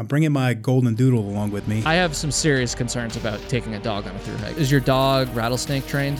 [0.00, 1.82] I'm bringing my golden doodle along with me.
[1.84, 4.56] I have some serious concerns about taking a dog on a through hike.
[4.56, 6.18] Is your dog rattlesnake trained?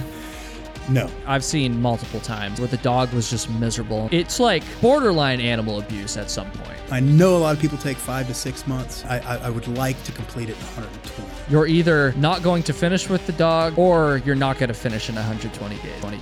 [0.90, 4.08] no, I've seen multiple times where the dog was just miserable.
[4.12, 6.78] It's like borderline animal abuse at some point.
[6.90, 9.04] I know a lot of people take five to six months.
[9.06, 11.30] I, I, I would like to complete it in 120.
[11.48, 15.08] You're either not going to finish with the dog or you're not going to finish
[15.08, 16.00] in 120 days.
[16.00, 16.20] 20.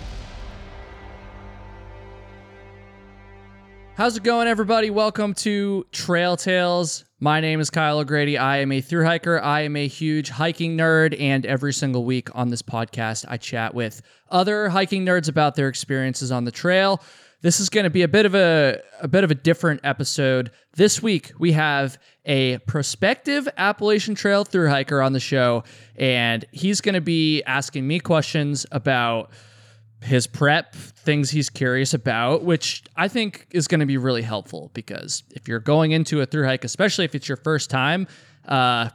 [3.98, 4.90] How's it going, everybody?
[4.90, 7.04] Welcome to Trail Tales.
[7.18, 8.38] My name is Kyle O'Grady.
[8.38, 9.40] I am a through hiker.
[9.42, 13.74] I am a huge hiking nerd, and every single week on this podcast, I chat
[13.74, 17.02] with other hiking nerds about their experiences on the trail.
[17.40, 20.52] This is going to be a bit of a a bit of a different episode.
[20.76, 25.64] This week we have a prospective Appalachian Trail through hiker on the show,
[25.96, 29.32] and he's going to be asking me questions about
[30.00, 34.70] his prep, things he's curious about, which I think is going to be really helpful
[34.74, 38.06] because if you're going into a through hike, especially if it's your first time,
[38.46, 38.90] uh,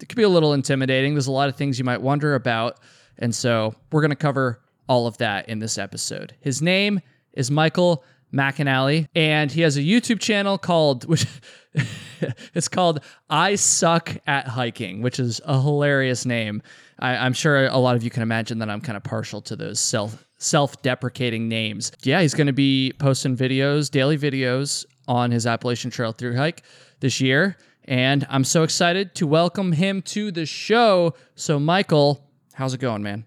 [0.00, 1.14] it could be a little intimidating.
[1.14, 2.80] There's a lot of things you might wonder about.
[3.18, 6.34] And so we're going to cover all of that in this episode.
[6.40, 7.00] His name
[7.32, 11.26] is Michael McInally, and he has a YouTube channel called, which
[12.54, 16.62] it's called I Suck at Hiking, which is a hilarious name.
[16.98, 19.56] I, I'm sure a lot of you can imagine that I'm kind of partial to
[19.56, 21.92] those self self-deprecating names.
[22.02, 26.62] Yeah, he's going to be posting videos, daily videos on his Appalachian Trail through hike
[27.00, 31.14] this year, and I'm so excited to welcome him to the show.
[31.34, 33.24] So, Michael, how's it going, man?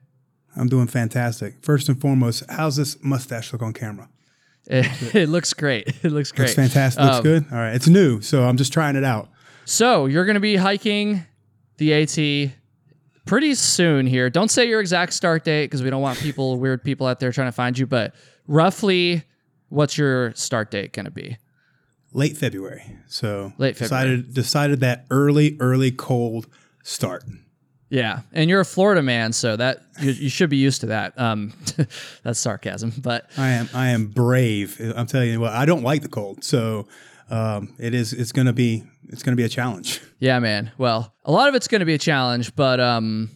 [0.55, 1.55] I'm doing fantastic.
[1.63, 4.09] First and foremost, how's this mustache look on camera?
[4.67, 5.87] It, it looks great.
[6.03, 6.45] It looks great.
[6.45, 7.01] Looks fantastic.
[7.03, 7.45] Looks Um, good.
[7.51, 7.73] All right.
[7.73, 9.29] It's new, so I'm just trying it out.
[9.65, 11.25] So you're going to be hiking
[11.77, 12.51] the AT
[13.31, 14.29] pretty soon here.
[14.29, 17.31] Don't say your exact start date because we don't want people, weird people out there
[17.31, 17.87] trying to find you.
[17.87, 18.13] But
[18.45, 19.23] roughly,
[19.69, 21.37] what's your start date going to be?
[22.11, 22.83] Late February.
[23.07, 24.17] So Late February.
[24.17, 26.47] decided decided that early, early cold
[26.83, 27.23] start.
[27.87, 31.17] Yeah, and you're a Florida man, so that you, you should be used to that.
[31.17, 31.53] Um,
[32.23, 34.77] that's sarcasm, but I am I am brave.
[34.93, 36.43] I'm telling you what, I don't like the cold.
[36.43, 36.89] So
[37.29, 40.01] um, it is it's gonna be it's gonna be a challenge.
[40.21, 40.71] Yeah, man.
[40.77, 43.29] Well, a lot of it's going to be a challenge, but um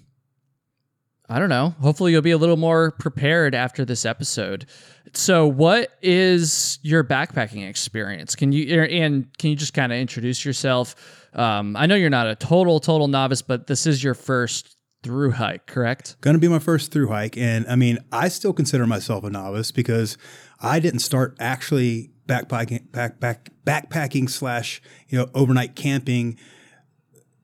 [1.28, 1.74] I don't know.
[1.82, 4.68] Hopefully you'll be a little more prepared after this episode.
[5.14, 8.36] So, what is your backpacking experience?
[8.36, 10.96] Can you and can you just kind of introduce yourself?
[11.34, 15.32] Um, I know you're not a total total novice, but this is your first through
[15.32, 16.18] hike, correct?
[16.22, 17.38] Going to be my first through hike.
[17.38, 20.18] And I mean, I still consider myself a novice because
[20.60, 26.38] I didn't start actually backpacking, back, back, backpacking slash, you know, overnight camping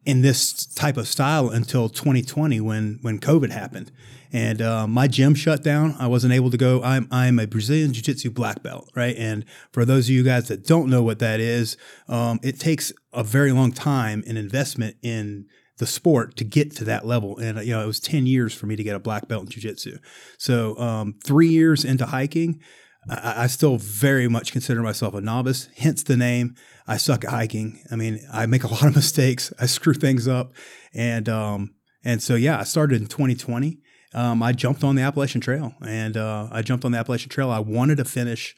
[0.05, 3.91] in this type of style until 2020 when, when COVID happened.
[4.33, 5.95] And uh, my gym shut down.
[5.99, 6.81] I wasn't able to go.
[6.83, 9.15] I'm, I'm a Brazilian Jiu Jitsu black belt, right?
[9.17, 11.75] And for those of you guys that don't know what that is,
[12.07, 15.47] um, it takes a very long time and investment in
[15.77, 17.37] the sport to get to that level.
[17.39, 19.49] And you know, it was ten years for me to get a black belt in
[19.49, 19.97] Jiu Jitsu.
[20.37, 22.61] So um, three years into hiking,
[23.09, 25.69] I, I still very much consider myself a novice.
[25.77, 26.55] Hence the name.
[26.87, 27.81] I suck at hiking.
[27.91, 29.51] I mean, I make a lot of mistakes.
[29.59, 30.53] I screw things up,
[30.93, 33.79] and um, and so yeah, I started in 2020.
[34.13, 37.49] Um, I jumped on the Appalachian Trail, and uh, I jumped on the Appalachian Trail.
[37.49, 38.55] I wanted to finish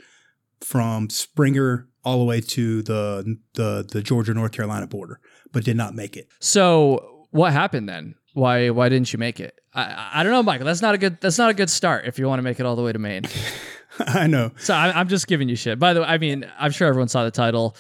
[0.62, 5.20] from Springer all the way to the the the Georgia North Carolina border,
[5.52, 6.28] but did not make it.
[6.40, 8.16] So, what happened then?
[8.34, 9.54] Why why didn't you make it?
[9.74, 10.66] I I- I don't know, Michael.
[10.66, 12.66] That's not a good that's not a good start if you want to make it
[12.66, 13.24] all the way to Maine.
[14.08, 14.52] I know.
[14.58, 15.80] So I, I'm just giving you shit.
[15.80, 17.76] By the way, I mean I'm sure everyone saw the title.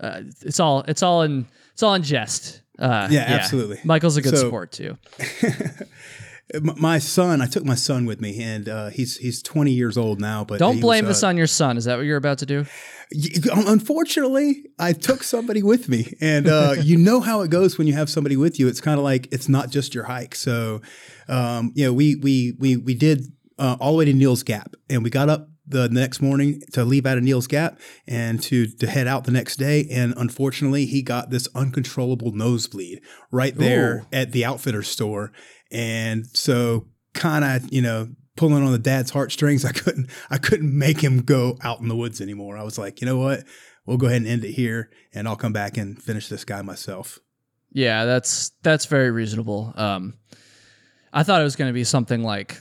[0.00, 2.62] Uh, it's all it's all in it's all in jest.
[2.78, 3.80] Uh, Yeah, absolutely.
[3.84, 4.96] Michael's a good So- sport too.
[6.62, 10.20] My son, I took my son with me, and uh, he's he's 20 years old
[10.20, 10.44] now.
[10.44, 11.76] But Don't blame was, this uh, on your son.
[11.76, 12.64] Is that what you're about to do?
[13.52, 17.94] Unfortunately, I took somebody with me, and uh, you know how it goes when you
[17.94, 18.68] have somebody with you.
[18.68, 20.36] It's kind of like it's not just your hike.
[20.36, 20.82] So,
[21.28, 23.26] um, you know, we we we we did
[23.58, 26.84] uh, all the way to Neel's Gap, and we got up the next morning to
[26.84, 29.86] leave out of Neel's Gap and to to head out the next day.
[29.90, 34.16] And unfortunately, he got this uncontrollable nosebleed right there Ooh.
[34.16, 35.32] at the outfitter store,
[35.70, 39.64] and so kind of you know pulling on the dad's heartstrings.
[39.64, 42.56] I couldn't I couldn't make him go out in the woods anymore.
[42.56, 43.44] I was like, you know what?
[43.86, 46.62] We'll go ahead and end it here, and I'll come back and finish this guy
[46.62, 47.20] myself.
[47.72, 49.72] Yeah, that's that's very reasonable.
[49.76, 50.14] Um,
[51.12, 52.60] I thought it was going to be something like,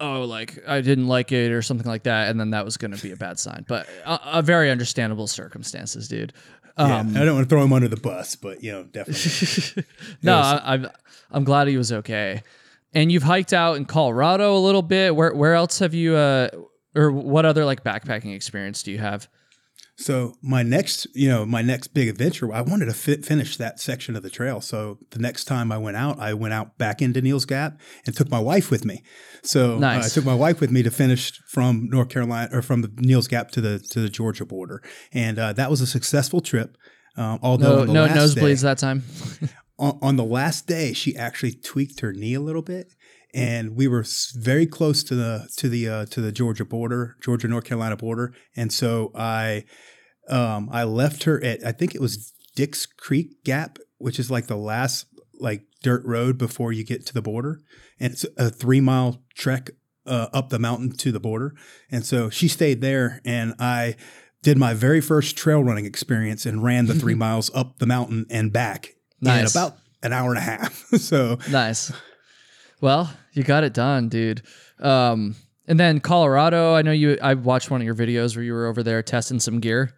[0.00, 2.92] oh, like I didn't like it or something like that, and then that was going
[2.92, 3.64] to be a bad sign.
[3.68, 6.32] But a, a very understandable circumstances, dude.
[6.78, 9.84] Yeah, Um, I don't want to throw him under the bus, but you know, definitely.
[10.22, 10.60] no, Yes.
[10.64, 10.88] I, I'm
[11.30, 12.42] I'm glad he was okay.
[12.94, 15.14] And you've hiked out in Colorado a little bit.
[15.14, 16.14] Where where else have you?
[16.16, 16.48] Uh,
[16.94, 19.28] or what other like backpacking experience do you have?
[20.00, 23.80] So my next, you know, my next big adventure, I wanted to fi- finish that
[23.80, 24.60] section of the trail.
[24.60, 28.16] So the next time I went out, I went out back into Neel's Gap and
[28.16, 29.02] took my wife with me.
[29.42, 32.82] So uh, I took my wife with me to finish from North Carolina or from
[32.82, 36.40] the Neel's Gap to the to the Georgia border, and uh, that was a successful
[36.40, 36.76] trip.
[37.16, 39.02] Um, although No, no day- nosebleeds that time.
[39.80, 42.94] on, on the last day, she actually tweaked her knee a little bit,
[43.34, 44.04] and we were
[44.34, 48.32] very close to the to the uh, to the Georgia border, Georgia North Carolina border,
[48.56, 49.64] and so I
[50.28, 54.46] um, I left her at I think it was Dicks Creek Gap, which is like
[54.46, 55.06] the last
[55.40, 57.60] like dirt road before you get to the border,
[58.00, 59.70] and it's a three mile trek
[60.06, 61.54] uh, up the mountain to the border,
[61.90, 63.96] and so she stayed there, and I
[64.42, 68.24] did my very first trail running experience and ran the three miles up the mountain
[68.30, 69.54] and back Nice.
[69.54, 70.74] in about an hour and a half.
[70.98, 71.92] so nice.
[72.80, 74.42] Well, you got it done, dude.
[74.80, 75.36] Um,
[75.66, 77.18] and then Colorado, I know you.
[77.22, 79.94] I watched one of your videos where you were over there testing some gear.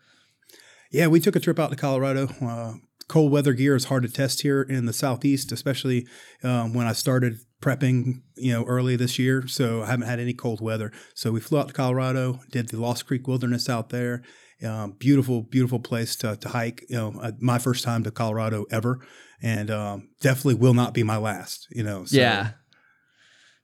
[0.90, 2.28] yeah, we took a trip out to Colorado.
[2.42, 2.74] Uh,
[3.08, 6.06] cold weather gear is hard to test here in the southeast, especially
[6.42, 9.46] um, when I started prepping, you know, early this year.
[9.46, 10.92] So I haven't had any cold weather.
[11.14, 14.22] So we flew out to Colorado, did the Lost Creek Wilderness out there.
[14.64, 16.84] Um, beautiful, beautiful place to, to hike.
[16.88, 19.00] You know, uh, my first time to Colorado ever,
[19.42, 21.66] and um, definitely will not be my last.
[21.70, 22.50] You know, so, Yeah.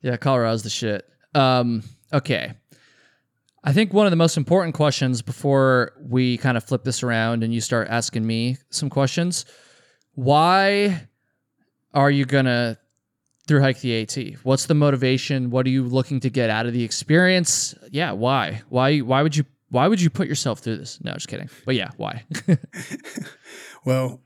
[0.03, 1.09] Yeah, Colorado's the shit.
[1.35, 1.83] Um,
[2.13, 2.53] okay.
[3.65, 7.43] I think one of the most important questions before we kind of flip this around
[7.43, 9.45] and you start asking me some questions,
[10.15, 11.09] why
[11.93, 12.79] are you gonna
[13.49, 14.39] through hike the AT?
[14.45, 15.51] What's the motivation?
[15.51, 17.75] What are you looking to get out of the experience?
[17.91, 18.63] Yeah, why?
[18.69, 21.03] Why why would you why would you put yourself through this?
[21.03, 21.51] No, just kidding.
[21.65, 22.25] But yeah, why?
[23.85, 24.21] Well,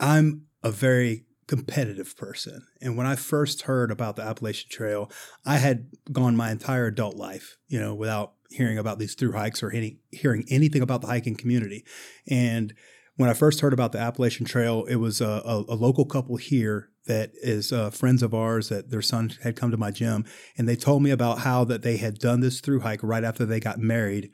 [0.00, 2.66] I'm a very competitive person.
[2.80, 5.10] And when I first heard about the Appalachian Trail,
[5.44, 9.62] I had gone my entire adult life, you know, without hearing about these through hikes
[9.62, 11.84] or any, hearing anything about the hiking community.
[12.28, 12.74] And
[13.16, 16.36] when I first heard about the Appalachian Trail, it was a, a, a local couple
[16.36, 20.24] here that is uh, friends of ours that their son had come to my gym,
[20.58, 23.46] and they told me about how that they had done this through hike right after
[23.46, 24.30] they got married,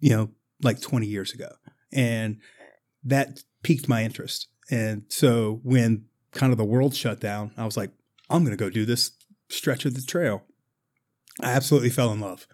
[0.00, 0.30] you know,
[0.62, 1.48] like 20 years ago,
[1.92, 2.38] and
[3.04, 4.48] that piqued my interest.
[4.70, 7.90] And so when kind of the world shut down, I was like,
[8.30, 9.12] I'm going to go do this
[9.48, 10.42] stretch of the trail.
[11.42, 12.46] I absolutely fell in love.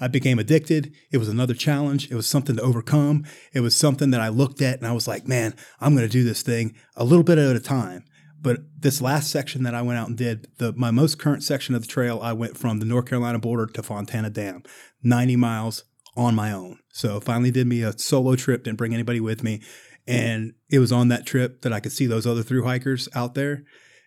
[0.00, 0.94] I became addicted.
[1.12, 2.10] It was another challenge.
[2.10, 3.26] It was something to overcome.
[3.52, 6.12] It was something that I looked at and I was like, man, I'm going to
[6.12, 8.04] do this thing a little bit at a time.
[8.42, 11.74] But this last section that I went out and did, the my most current section
[11.74, 14.62] of the trail, I went from the North Carolina border to Fontana Dam,
[15.02, 15.84] 90 miles
[16.16, 16.78] on my own.
[16.90, 19.60] So finally did me a solo trip, didn't bring anybody with me.
[20.10, 23.34] And it was on that trip that I could see those other through hikers out
[23.34, 23.64] there.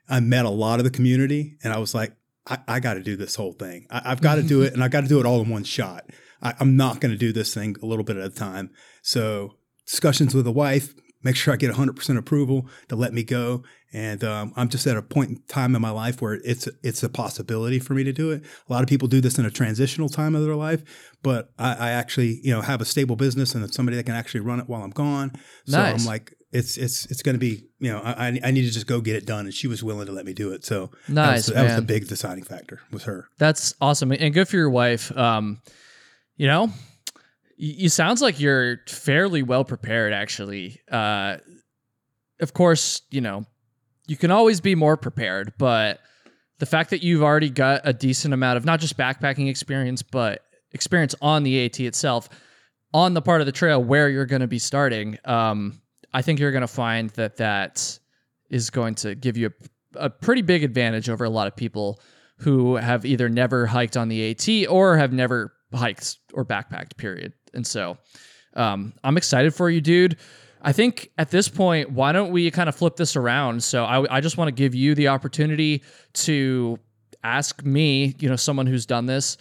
[0.09, 2.13] I met a lot of the community and I was like,
[2.45, 3.87] I, I got to do this whole thing.
[3.89, 5.63] I, I've got to do it and I got to do it all in one
[5.63, 6.09] shot.
[6.41, 8.71] I, I'm not going to do this thing a little bit at a time.
[9.01, 9.55] So
[9.85, 10.93] discussions with the wife,
[11.23, 13.63] make sure I get 100% approval to let me go.
[13.91, 17.03] And um, I'm just at a point in time in my life where it's it's
[17.03, 18.43] a possibility for me to do it.
[18.67, 20.83] A lot of people do this in a transitional time of their life,
[21.21, 24.39] but I, I actually you know have a stable business and somebody that can actually
[24.39, 25.31] run it while I'm gone.
[25.65, 26.01] So Nice.
[26.01, 28.87] I'm like, it's it's it's going to be you know I I need to just
[28.87, 30.65] go get it done, and she was willing to let me do it.
[30.65, 33.27] So that Nice, was, that was the big deciding factor with her.
[33.37, 35.15] That's awesome and good for your wife.
[35.15, 35.61] Um,
[36.35, 36.71] you know,
[37.55, 40.79] you, sounds like you're fairly well prepared actually.
[40.91, 41.37] Uh,
[42.41, 43.45] of course, you know,
[44.07, 45.99] you can always be more prepared, but
[46.59, 50.41] the fact that you've already got a decent amount of not just backpacking experience, but
[50.71, 52.29] experience on the AT itself,
[52.93, 55.81] on the part of the trail where you're going to be starting, um,
[56.13, 57.99] I think you're going to find that that
[58.49, 59.51] is going to give you
[59.95, 61.99] a, a pretty big advantage over a lot of people
[62.37, 67.33] who have either never hiked on the AT or have never hiked or backpacked, period.
[67.53, 67.97] And so
[68.55, 70.17] um, I'm excited for you, dude.
[70.61, 73.63] I think at this point, why don't we kind of flip this around?
[73.63, 75.83] So I, I just want to give you the opportunity
[76.13, 76.79] to
[77.23, 79.37] ask me, you know, someone who's done this,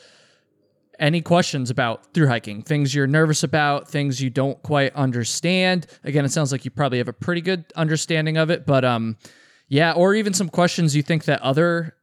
[0.98, 5.86] any questions about through hiking, things you're nervous about, things you don't quite understand.
[6.04, 9.16] Again, it sounds like you probably have a pretty good understanding of it, but um,
[9.68, 11.96] yeah, or even some questions you think that other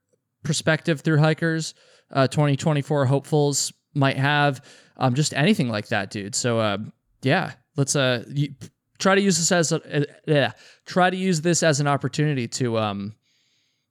[0.43, 1.73] prospective through hikers,
[2.11, 4.63] uh, 2024 hopefuls might have,
[4.97, 6.35] um, just anything like that, dude.
[6.35, 6.77] So uh,
[7.21, 8.53] yeah, let's uh, you,
[8.99, 10.51] try to use this as a uh, yeah,
[10.85, 13.15] try to use this as an opportunity to um,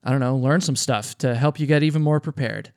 [0.04, 2.72] I don't know, learn some stuff to help you get even more prepared.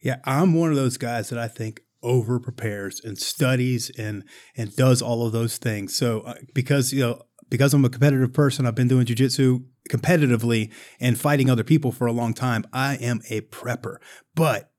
[0.00, 4.24] Yeah, I'm one of those guys that I think over prepares and studies and
[4.56, 5.94] and does all of those things.
[5.94, 10.72] So uh, because you know because I'm a competitive person, I've been doing jujitsu competitively
[11.00, 12.64] and fighting other people for a long time.
[12.72, 13.96] I am a prepper,
[14.34, 14.71] but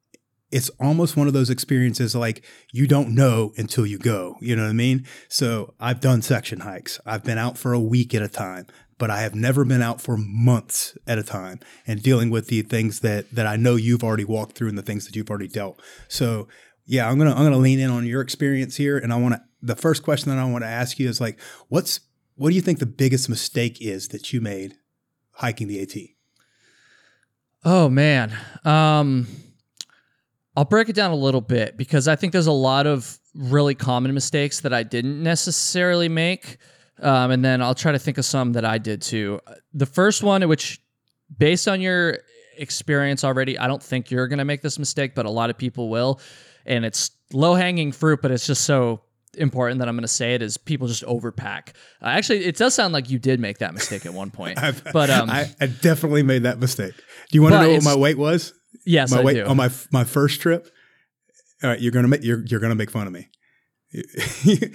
[0.53, 4.37] it's almost one of those experiences like you don't know until you go.
[4.39, 5.07] You know what I mean?
[5.27, 6.99] So I've done section hikes.
[7.07, 8.67] I've been out for a week at a time,
[8.99, 12.61] but I have never been out for months at a time and dealing with the
[12.61, 15.47] things that that I know you've already walked through and the things that you've already
[15.47, 15.81] dealt.
[16.07, 16.47] So
[16.85, 19.41] yeah, I'm gonna I'm gonna lean in on your experience here, and I want to.
[19.63, 22.01] The first question that I want to ask you is like, what's
[22.35, 24.75] what do you think the biggest mistake is that you made
[25.31, 25.95] hiking the AT?
[27.65, 28.37] Oh man.
[28.63, 29.25] Um
[30.55, 33.75] I'll break it down a little bit because I think there's a lot of really
[33.75, 36.57] common mistakes that I didn't necessarily make.
[37.01, 39.39] Um, and then I'll try to think of some that I did too.
[39.73, 40.79] The first one, which
[41.35, 42.19] based on your
[42.57, 45.57] experience already, I don't think you're going to make this mistake, but a lot of
[45.57, 46.19] people will.
[46.65, 49.01] And it's low hanging fruit, but it's just so
[49.37, 51.69] important that I'm going to say it is people just overpack.
[52.01, 54.59] Uh, actually, it does sound like you did make that mistake at one point.
[54.93, 56.93] but um, I, I definitely made that mistake.
[57.31, 58.53] Do you want to know what my weight was?
[58.85, 59.45] Yes, my I weight do.
[59.45, 60.67] on my my first trip.
[61.63, 63.29] All right, you're gonna make you're you're gonna make fun of me.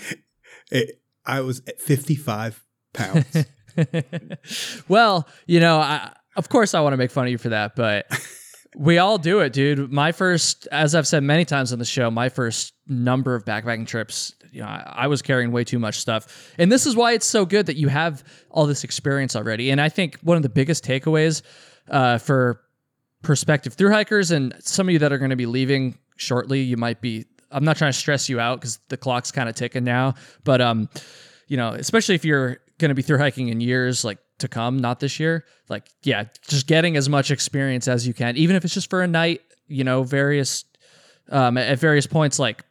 [0.71, 2.65] It- I was at 55
[2.95, 3.45] pounds.
[4.89, 7.77] well, you know, I, of course I want to make fun of you for that,
[7.77, 8.07] but
[8.77, 9.93] we all do it, dude.
[9.93, 13.87] My first, as I've said many times on the show, my first number of backpacking
[13.87, 16.55] trips, you know, I, I was carrying way too much stuff.
[16.57, 19.71] And this is why it's so good that you have all this experience already.
[19.71, 21.43] And I think one of the biggest takeaways
[21.91, 22.63] uh, for
[23.23, 26.77] prospective through hikers and some of you that are going to be leaving shortly, you
[26.77, 27.27] might be.
[27.51, 30.61] I'm not trying to stress you out because the clock's kind of ticking now, but
[30.61, 30.89] um,
[31.47, 34.79] you know, especially if you're going to be through hiking in years like to come,
[34.79, 35.45] not this year.
[35.69, 39.03] Like, yeah, just getting as much experience as you can, even if it's just for
[39.03, 39.43] a night.
[39.67, 40.65] You know, various
[41.31, 42.65] um, at various points, like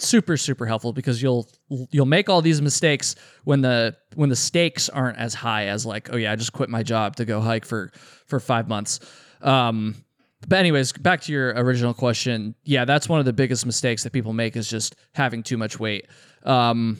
[0.00, 1.48] super super helpful because you'll
[1.90, 6.08] you'll make all these mistakes when the when the stakes aren't as high as like
[6.12, 7.90] oh yeah I just quit my job to go hike for
[8.26, 9.00] for five months.
[9.40, 9.94] Um,
[10.46, 12.54] but anyways, back to your original question.
[12.64, 15.80] Yeah, that's one of the biggest mistakes that people make is just having too much
[15.80, 16.06] weight
[16.44, 16.98] um,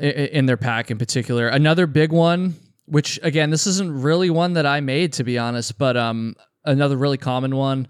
[0.00, 1.48] in their pack in particular.
[1.48, 2.54] Another big one,
[2.86, 6.96] which again, this isn't really one that I made to be honest, but um, another
[6.96, 7.88] really common one.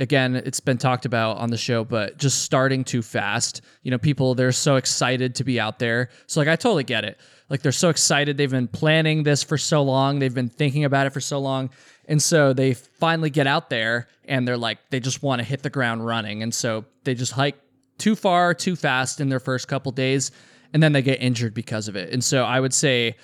[0.00, 3.60] Again, it's been talked about on the show, but just starting too fast.
[3.82, 6.08] You know, people they're so excited to be out there.
[6.26, 7.20] So like, I totally get it.
[7.48, 8.36] Like they're so excited.
[8.36, 10.18] They've been planning this for so long.
[10.18, 11.70] They've been thinking about it for so long.
[12.06, 15.62] And so they finally get out there and they're like, they just want to hit
[15.62, 16.42] the ground running.
[16.42, 17.56] And so they just hike
[17.98, 20.30] too far, too fast in their first couple days.
[20.72, 22.12] And then they get injured because of it.
[22.12, 23.16] And so I would say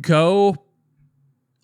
[0.00, 0.56] go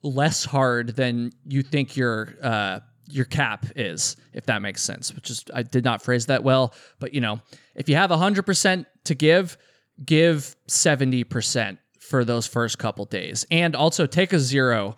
[0.02, 5.14] less hard than you think your uh, your cap is, if that makes sense.
[5.14, 7.40] Which is I did not phrase that well, but you know,
[7.74, 9.56] if you have hundred percent to give,
[10.04, 14.96] give seventy percent for those first couple days, and also take a zero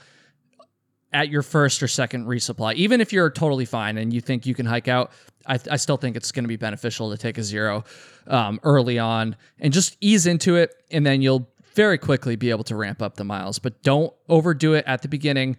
[1.16, 2.74] at your first or second resupply.
[2.74, 5.12] Even if you're totally fine and you think you can hike out,
[5.46, 7.84] I, I still think it's going to be beneficial to take a zero
[8.26, 12.64] um, early on and just ease into it, and then you'll very quickly be able
[12.64, 13.58] to ramp up the miles.
[13.58, 15.56] But don't overdo it at the beginning.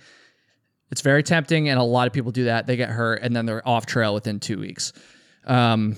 [0.91, 2.67] It's very tempting, and a lot of people do that.
[2.67, 4.93] They get hurt, and then they're off trail within two weeks.
[5.43, 5.95] Um,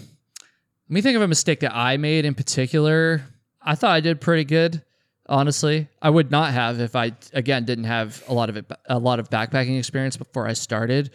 [0.88, 3.24] let me think of a mistake that I made in particular.
[3.62, 4.84] I thought I did pretty good,
[5.30, 5.88] honestly.
[6.02, 9.20] I would not have if I again didn't have a lot of it, a lot
[9.20, 11.12] of backpacking experience before I started.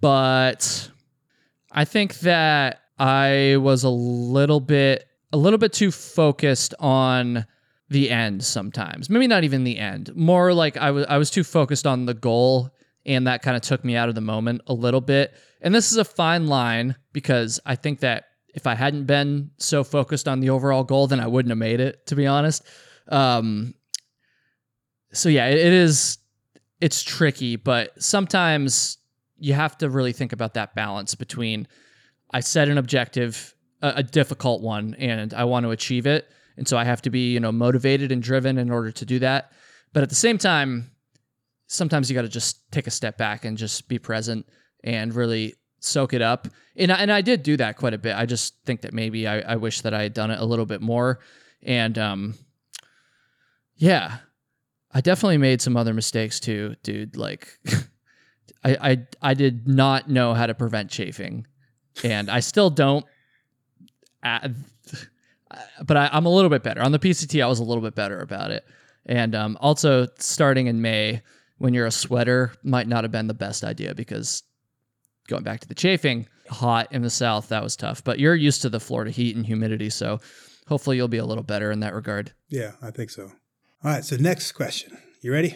[0.00, 0.90] But
[1.72, 7.46] I think that I was a little bit a little bit too focused on
[7.88, 9.08] the end sometimes.
[9.08, 10.14] Maybe not even the end.
[10.14, 12.70] More like I was I was too focused on the goal
[13.06, 15.32] and that kind of took me out of the moment a little bit.
[15.62, 19.84] And this is a fine line because I think that if I hadn't been so
[19.84, 22.66] focused on the overall goal, then I wouldn't have made it, to be honest.
[23.08, 23.74] Um,
[25.12, 26.18] so yeah, it, it is
[26.80, 28.98] it's tricky, but sometimes
[29.38, 31.66] you have to really think about that balance between
[32.30, 36.28] I set an objective, a, a difficult one, and I want to achieve it.
[36.56, 39.18] And so I have to be, you know, motivated and driven in order to do
[39.20, 39.52] that.
[39.92, 40.90] But at the same time,
[41.66, 44.46] sometimes you got to just take a step back and just be present
[44.84, 46.48] and really soak it up.
[46.76, 48.14] And I, and I did do that quite a bit.
[48.14, 50.66] I just think that maybe I, I wish that I had done it a little
[50.66, 51.20] bit more.
[51.62, 52.34] And um,
[53.80, 54.18] yeah,
[54.92, 57.16] I definitely made some other mistakes too, dude.
[57.16, 57.58] Like,
[58.64, 61.46] I, I I did not know how to prevent chafing,
[62.04, 63.04] and I still don't.
[65.84, 67.42] But I, I'm a little bit better on the PCT.
[67.42, 68.64] I was a little bit better about it,
[69.06, 71.22] and um, also starting in May
[71.58, 74.44] when you're a sweater might not have been the best idea because
[75.26, 78.04] going back to the chafing, hot in the south that was tough.
[78.04, 80.20] But you're used to the Florida heat and humidity, so
[80.68, 82.32] hopefully you'll be a little better in that regard.
[82.48, 83.32] Yeah, I think so.
[83.82, 84.96] All right, so next question.
[85.22, 85.54] You ready?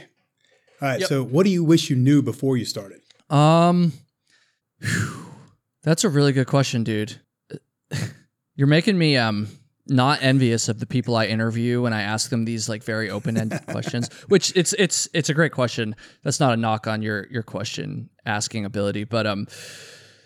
[0.80, 1.08] All right, Yep.
[1.08, 3.00] so what do you wish you knew before you started?
[3.30, 3.92] Um,
[4.80, 5.26] whew.
[5.82, 7.16] That's a really good question, dude.
[8.56, 9.48] You're making me um
[9.86, 13.66] not envious of the people I interview when I ask them these like very open-ended
[13.68, 14.08] questions.
[14.28, 15.94] Which it's it's it's a great question.
[16.22, 19.46] That's not a knock on your your question asking ability, but um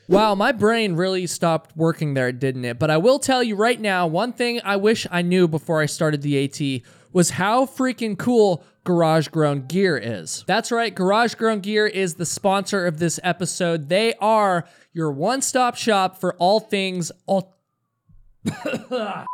[0.08, 2.78] Wow, my brain really stopped working there, didn't it?
[2.78, 5.86] But I will tell you right now, one thing I wish I knew before I
[5.86, 10.44] started the AT was how freaking cool Garage Grown Gear is.
[10.46, 13.88] That's right, Garage Grown Gear is the sponsor of this episode.
[13.88, 17.54] They are your one-stop shop for all things all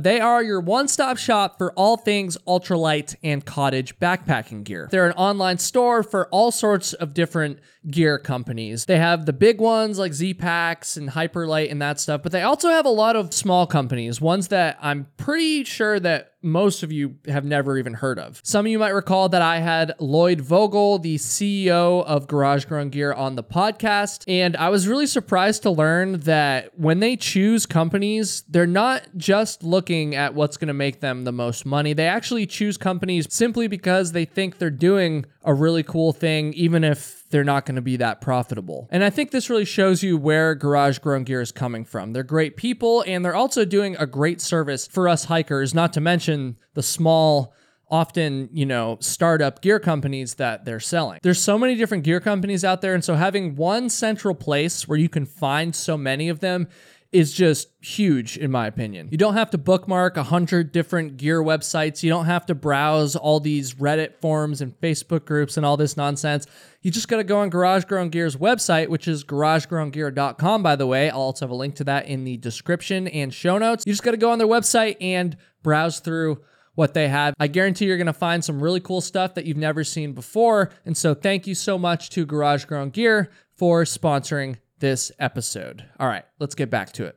[0.00, 4.88] They are your one stop shop for all things ultralight and cottage backpacking gear.
[4.90, 7.58] They're an online store for all sorts of different
[7.88, 8.84] gear companies.
[8.84, 12.42] They have the big ones like Z Packs and Hyperlite and that stuff, but they
[12.42, 16.90] also have a lot of small companies, ones that I'm pretty sure that most of
[16.90, 18.40] you have never even heard of.
[18.42, 22.88] Some of you might recall that I had Lloyd Vogel, the CEO of Garage Grown
[22.88, 27.66] Gear, on the podcast, and I was really surprised to learn that when they choose
[27.66, 31.92] companies, they're not just looking at what's going to make them the most money.
[31.92, 36.84] They actually choose companies simply because they think they're doing a really cool thing, even
[36.84, 38.88] if they're not going to be that profitable.
[38.90, 42.12] And I think this really shows you where Garage Grown Gear is coming from.
[42.12, 46.00] They're great people and they're also doing a great service for us hikers, not to
[46.00, 47.54] mention the small
[47.90, 51.18] often, you know, startup gear companies that they're selling.
[51.22, 54.98] There's so many different gear companies out there and so having one central place where
[54.98, 56.68] you can find so many of them
[57.12, 59.08] is just huge in my opinion.
[59.10, 62.02] You don't have to bookmark a hundred different gear websites.
[62.02, 65.96] You don't have to browse all these Reddit forums and Facebook groups and all this
[65.96, 66.46] nonsense.
[66.82, 70.86] You just got to go on Garage Grown Gear's website, which is garagegrowngear.com, by the
[70.86, 71.10] way.
[71.10, 73.84] I'll also have a link to that in the description and show notes.
[73.86, 76.40] You just got to go on their website and browse through
[76.76, 77.34] what they have.
[77.38, 80.70] I guarantee you're going to find some really cool stuff that you've never seen before.
[80.86, 85.84] And so thank you so much to Garage Grown Gear for sponsoring this episode.
[85.98, 87.16] All right, let's get back to it.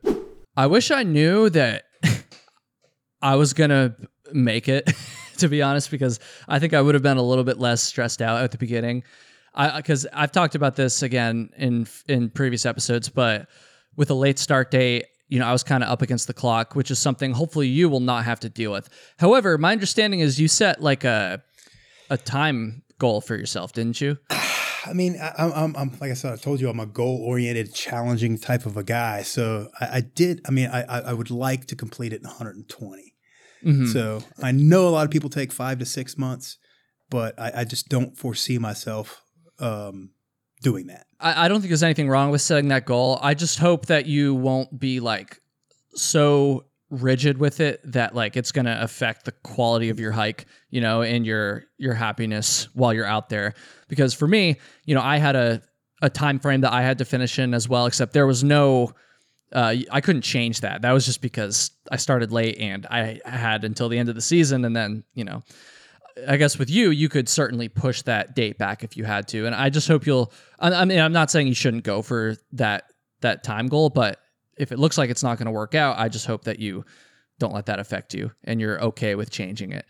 [0.56, 1.84] I wish I knew that
[3.22, 3.96] I was going to
[4.32, 4.92] make it,
[5.38, 8.22] to be honest, because I think I would have been a little bit less stressed
[8.22, 9.02] out at the beginning.
[9.54, 13.48] I because I've talked about this again in in previous episodes, but
[13.96, 16.74] with a late start date, you know, I was kind of up against the clock,
[16.74, 18.88] which is something hopefully you will not have to deal with.
[19.18, 21.42] However, my understanding is you set like a
[22.10, 24.18] a time goal for yourself, didn't you?
[24.86, 27.74] I mean, I, I'm, I'm, like I said, I told you, I'm a goal oriented,
[27.74, 29.22] challenging type of a guy.
[29.22, 30.40] So I, I did.
[30.46, 33.14] I mean, I, I would like to complete it in 120.
[33.64, 33.86] Mm-hmm.
[33.86, 36.58] So I know a lot of people take five to six months,
[37.10, 39.22] but I, I just don't foresee myself
[39.58, 40.10] um,
[40.62, 41.06] doing that.
[41.18, 43.18] I, I don't think there's anything wrong with setting that goal.
[43.22, 45.40] I just hope that you won't be like
[45.94, 50.46] so rigid with it that like it's going to affect the quality of your hike
[50.70, 53.54] you know and your your happiness while you're out there
[53.88, 55.62] because for me you know i had a
[56.02, 58.92] a time frame that i had to finish in as well except there was no
[59.52, 63.64] uh, i couldn't change that that was just because i started late and i had
[63.64, 65.42] until the end of the season and then you know
[66.28, 69.46] I guess with you, you could certainly push that date back if you had to,
[69.46, 70.32] and I just hope you'll.
[70.60, 72.84] I mean, I'm not saying you shouldn't go for that
[73.20, 74.20] that time goal, but
[74.56, 76.84] if it looks like it's not going to work out, I just hope that you
[77.38, 79.86] don't let that affect you and you're okay with changing it.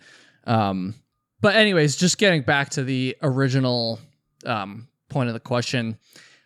[0.47, 0.95] Um,
[1.41, 3.99] but anyways, just getting back to the original
[4.47, 5.99] um, point of the question,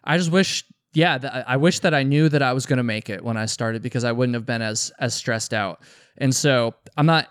[0.02, 2.82] I just wish, yeah, th- I wish that I knew that I was going to
[2.82, 5.82] make it when I started because I wouldn't have been as as stressed out.
[6.16, 7.28] And so I'm not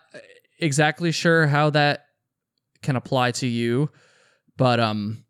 [0.60, 2.06] exactly sure how that
[2.82, 3.90] can apply to you,
[4.56, 5.26] but um,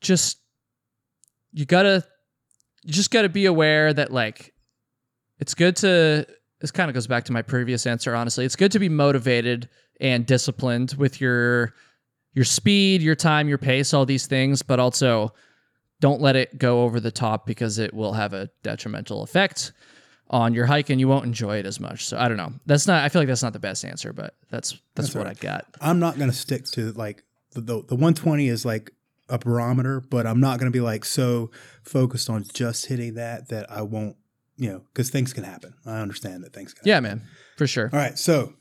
[0.00, 0.38] just
[1.52, 2.04] you gotta
[2.82, 4.54] you just got to be aware that like
[5.38, 6.26] it's good to
[6.60, 8.44] this kind of goes back to my previous answer honestly.
[8.44, 9.68] It's good to be motivated
[10.00, 11.74] and disciplined with your
[12.32, 15.32] your speed your time your pace all these things but also
[16.00, 19.72] don't let it go over the top because it will have a detrimental effect
[20.30, 22.06] on your hike and you won't enjoy it as much.
[22.06, 22.52] So i don't know.
[22.66, 25.26] That's not i feel like that's not the best answer but that's that's, that's what
[25.26, 25.36] right.
[25.38, 25.66] i got.
[25.80, 28.92] I'm not going to stick to like the, the, the 120 is like
[29.30, 31.50] a barometer, but I'm not going to be like so
[31.82, 34.16] focused on just hitting that that I won't,
[34.56, 35.74] you know, because things can happen.
[35.86, 37.18] I understand that things can yeah, happen.
[37.18, 37.90] man, for sure.
[37.92, 38.18] All right.
[38.18, 38.54] So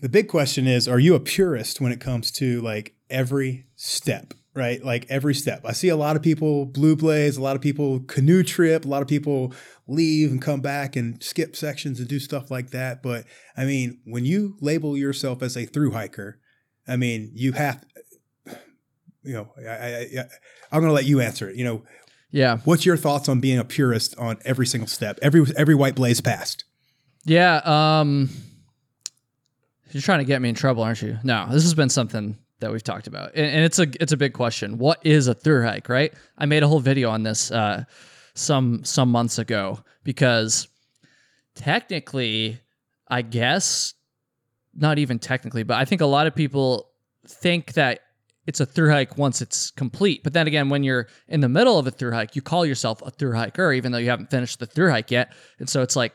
[0.00, 4.34] the big question is are you a purist when it comes to like every step?
[4.54, 5.62] Right, like every step.
[5.64, 8.88] I see a lot of people blue blaze, a lot of people canoe trip, a
[8.88, 9.54] lot of people
[9.86, 13.02] leave and come back and skip sections and do stuff like that.
[13.02, 13.24] But
[13.56, 16.38] I mean, when you label yourself as a through hiker,
[16.86, 17.84] I mean, you have
[19.22, 20.24] you know, I, I, I
[20.70, 21.56] I'm going to let you answer it.
[21.56, 21.82] You know,
[22.30, 22.58] yeah.
[22.64, 26.20] What's your thoughts on being a purist on every single step, every every white blaze
[26.20, 26.64] passed?
[27.24, 27.60] Yeah.
[27.64, 28.30] Um,
[29.90, 31.18] you're trying to get me in trouble, aren't you?
[31.22, 34.16] No, this has been something that we've talked about, and, and it's a it's a
[34.16, 34.78] big question.
[34.78, 36.14] What is a through hike, right?
[36.38, 37.84] I made a whole video on this uh,
[38.34, 40.68] some some months ago because
[41.54, 42.58] technically,
[43.08, 43.92] I guess
[44.74, 46.88] not even technically, but I think a lot of people
[47.26, 48.00] think that
[48.46, 50.22] it's a through hike once it's complete.
[50.24, 53.00] But then again, when you're in the middle of a through hike, you call yourself
[53.02, 55.32] a through hiker, even though you haven't finished the through hike yet.
[55.58, 56.14] And so it's like,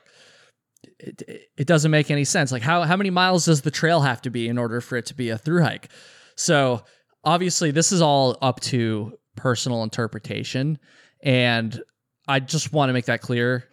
[0.99, 2.51] it, it doesn't make any sense.
[2.51, 5.05] Like, how, how many miles does the trail have to be in order for it
[5.07, 5.89] to be a through hike?
[6.35, 6.83] So
[7.23, 10.79] obviously, this is all up to personal interpretation.
[11.21, 11.81] And
[12.27, 13.69] I just want to make that clear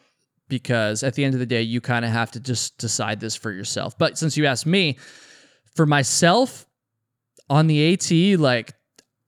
[0.48, 3.34] because at the end of the day, you kind of have to just decide this
[3.34, 3.98] for yourself.
[3.98, 4.98] But since you asked me,
[5.74, 6.66] for myself
[7.48, 8.74] on the AT, like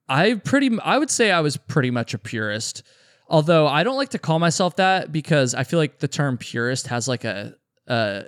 [0.08, 2.82] I pretty, I would say I was pretty much a purist.
[3.28, 6.86] Although I don't like to call myself that because I feel like the term purist
[6.86, 7.54] has like a,
[7.88, 8.22] uh,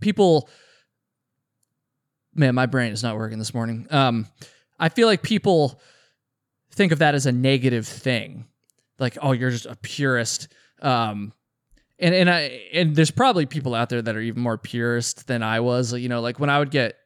[0.00, 0.48] people,
[2.34, 3.86] man, my brain is not working this morning.
[3.90, 4.26] Um,
[4.78, 5.80] I feel like people
[6.72, 8.46] think of that as a negative thing,
[8.98, 10.48] like oh, you're just a purist.
[10.82, 11.32] Um,
[11.98, 12.40] and and I
[12.72, 15.92] and there's probably people out there that are even more purist than I was.
[15.94, 16.96] You know, like when I would get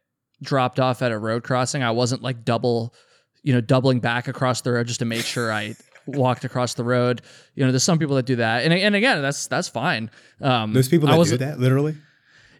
[0.42, 2.94] dropped off at a road crossing, I wasn't like double,
[3.42, 5.74] you know, doubling back across the road just to make sure I
[6.06, 7.22] walked across the road.
[7.54, 10.10] You know, there's some people that do that, and and again, that's that's fine.
[10.40, 11.96] Um, Those people that do that literally.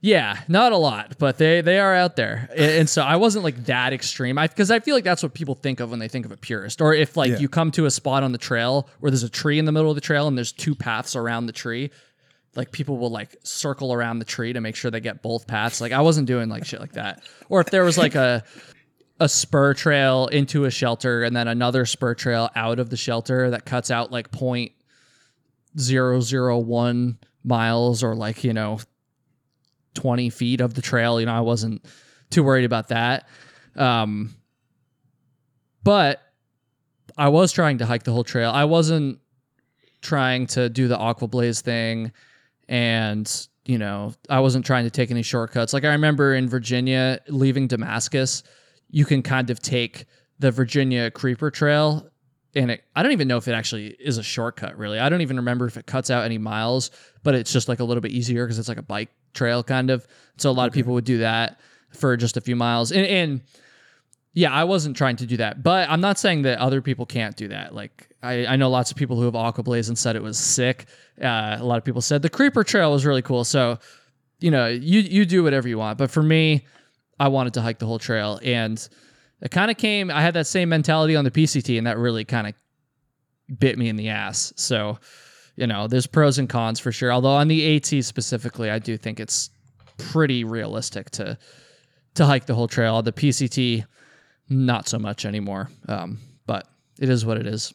[0.02, 3.44] Yeah, not a lot, but they they are out there, and, and so I wasn't
[3.44, 4.38] like that extreme.
[4.38, 6.38] I because I feel like that's what people think of when they think of a
[6.38, 6.80] purist.
[6.80, 7.38] Or if like Yeah.
[7.38, 9.90] you come to a spot on the trail where there's a tree in the middle
[9.90, 11.90] of the trail and there's two paths around the tree,
[12.56, 15.80] like people will like circle around the tree to make sure they get both paths.
[15.80, 17.22] Like I wasn't doing like shit like that.
[17.48, 18.42] Or if there was like a
[19.20, 23.50] a spur trail into a shelter and then another spur trail out of the shelter
[23.50, 24.72] that cuts out like point
[25.78, 28.78] zero zero one miles or like you know
[29.94, 31.84] 20 feet of the trail you know i wasn't
[32.30, 33.28] too worried about that
[33.76, 34.34] um
[35.84, 36.20] but
[37.16, 39.18] i was trying to hike the whole trail i wasn't
[40.00, 42.10] trying to do the aqua blaze thing
[42.70, 45.74] and you know i wasn't trying to take any shortcuts.
[45.74, 48.42] Like i remember in virginia leaving damascus
[48.88, 50.06] you can kind of take
[50.38, 52.08] the virginia creeper trail
[52.54, 54.98] and it, i don't even know if it actually is a shortcut really.
[54.98, 56.90] I don't even remember if it cuts out any miles
[57.22, 59.90] but it's just like a little bit easier because it's like a bike trail kind
[59.90, 60.06] of.
[60.38, 61.60] So a lot of people would do that
[61.92, 62.92] for just a few miles.
[62.92, 63.40] And, and
[64.32, 67.36] yeah, I wasn't trying to do that, but I'm not saying that other people can't
[67.36, 67.74] do that.
[67.74, 70.86] Like I, I know lots of people who have aquablaze and said it was sick.
[71.20, 73.44] Uh, a lot of people said the creeper trail was really cool.
[73.44, 73.78] So,
[74.38, 75.98] you know, you you do whatever you want.
[75.98, 76.64] But for me,
[77.18, 78.88] I wanted to hike the whole trail, and
[79.42, 80.10] it kind of came.
[80.10, 82.54] I had that same mentality on the PCT, and that really kind of
[83.58, 84.52] bit me in the ass.
[84.56, 84.98] So,
[85.56, 87.12] you know, there's pros and cons for sure.
[87.12, 89.50] Although on the AT specifically, I do think it's
[89.98, 91.36] pretty realistic to
[92.14, 93.02] to hike the whole trail.
[93.02, 93.84] The PCT,
[94.50, 95.70] not so much anymore.
[95.88, 96.66] Um, but
[96.98, 97.72] it is what it is.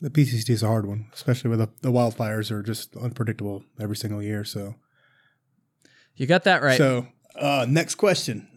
[0.00, 3.96] The PCT is a hard one, especially with the, the wildfires are just unpredictable every
[3.96, 4.44] single year.
[4.44, 4.74] So,
[6.16, 6.76] You got that right.
[6.76, 8.48] so uh, next question.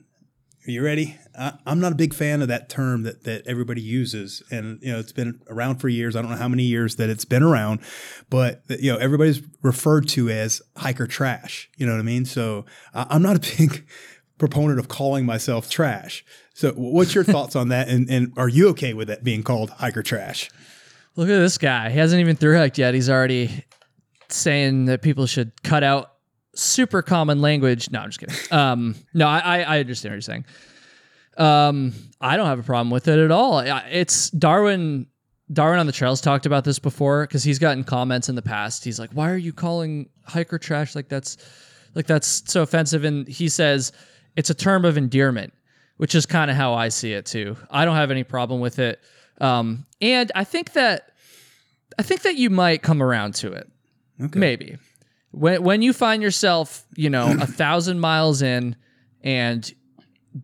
[0.68, 1.15] Are you ready?
[1.38, 4.91] I, I'm not a big fan of that term that that everybody uses, and you
[4.91, 6.15] know it's been around for years.
[6.15, 7.82] I don't know how many years that it's been around,
[8.32, 11.70] but you know everybody's referred to as hiker trash.
[11.78, 12.26] You know what I mean?
[12.26, 12.65] So
[12.96, 13.86] I, I'm not a big
[14.38, 16.26] proponent of calling myself trash.
[16.54, 17.89] So what's your thoughts on that?
[17.89, 20.50] And and are you okay with that being called hiker trash?
[21.15, 21.89] Look at this guy.
[21.89, 22.93] He hasn't even through hiked yet.
[22.93, 23.63] He's already
[24.30, 26.12] saying that people should cut out
[26.56, 27.89] super common language.
[27.91, 28.36] No, I'm just kidding.
[28.52, 30.45] Um, no, I, I I understand what you're saying.
[31.38, 33.60] Um, I don't have a problem with it at all.
[33.60, 35.08] It's Darwin.
[35.52, 38.84] Darwin on the trails talked about this before because he's gotten comments in the past.
[38.84, 41.38] He's like, "Why are you calling hiker trash like that's
[41.93, 43.91] like that's so offensive?" And he says
[44.36, 45.54] it's a term of endearment,
[45.98, 47.58] which is kind of how I see it too.
[47.69, 49.00] I don't have any problem with it,
[49.41, 51.12] um, and I think that
[51.98, 53.69] I think that you might come around to it.
[54.21, 54.39] Okay.
[54.39, 54.78] Maybe
[55.36, 58.76] when when you find yourself, you know, a thousand miles in
[59.21, 59.74] and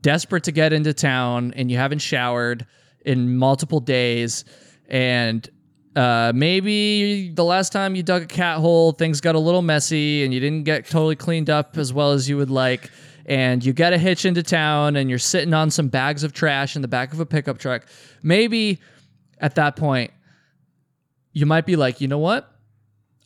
[0.02, 2.66] desperate to get into town, and you haven't showered
[3.06, 4.46] in multiple days,
[4.88, 5.50] and
[5.96, 10.24] uh, maybe the last time you dug a cat hole, things got a little messy,
[10.24, 12.90] and you didn't get totally cleaned up as well as you would like.
[13.32, 16.76] And you get a hitch into town, and you're sitting on some bags of trash
[16.76, 17.86] in the back of a pickup truck.
[18.22, 18.82] Maybe
[19.40, 20.12] at that point,
[21.32, 22.54] you might be like, you know what?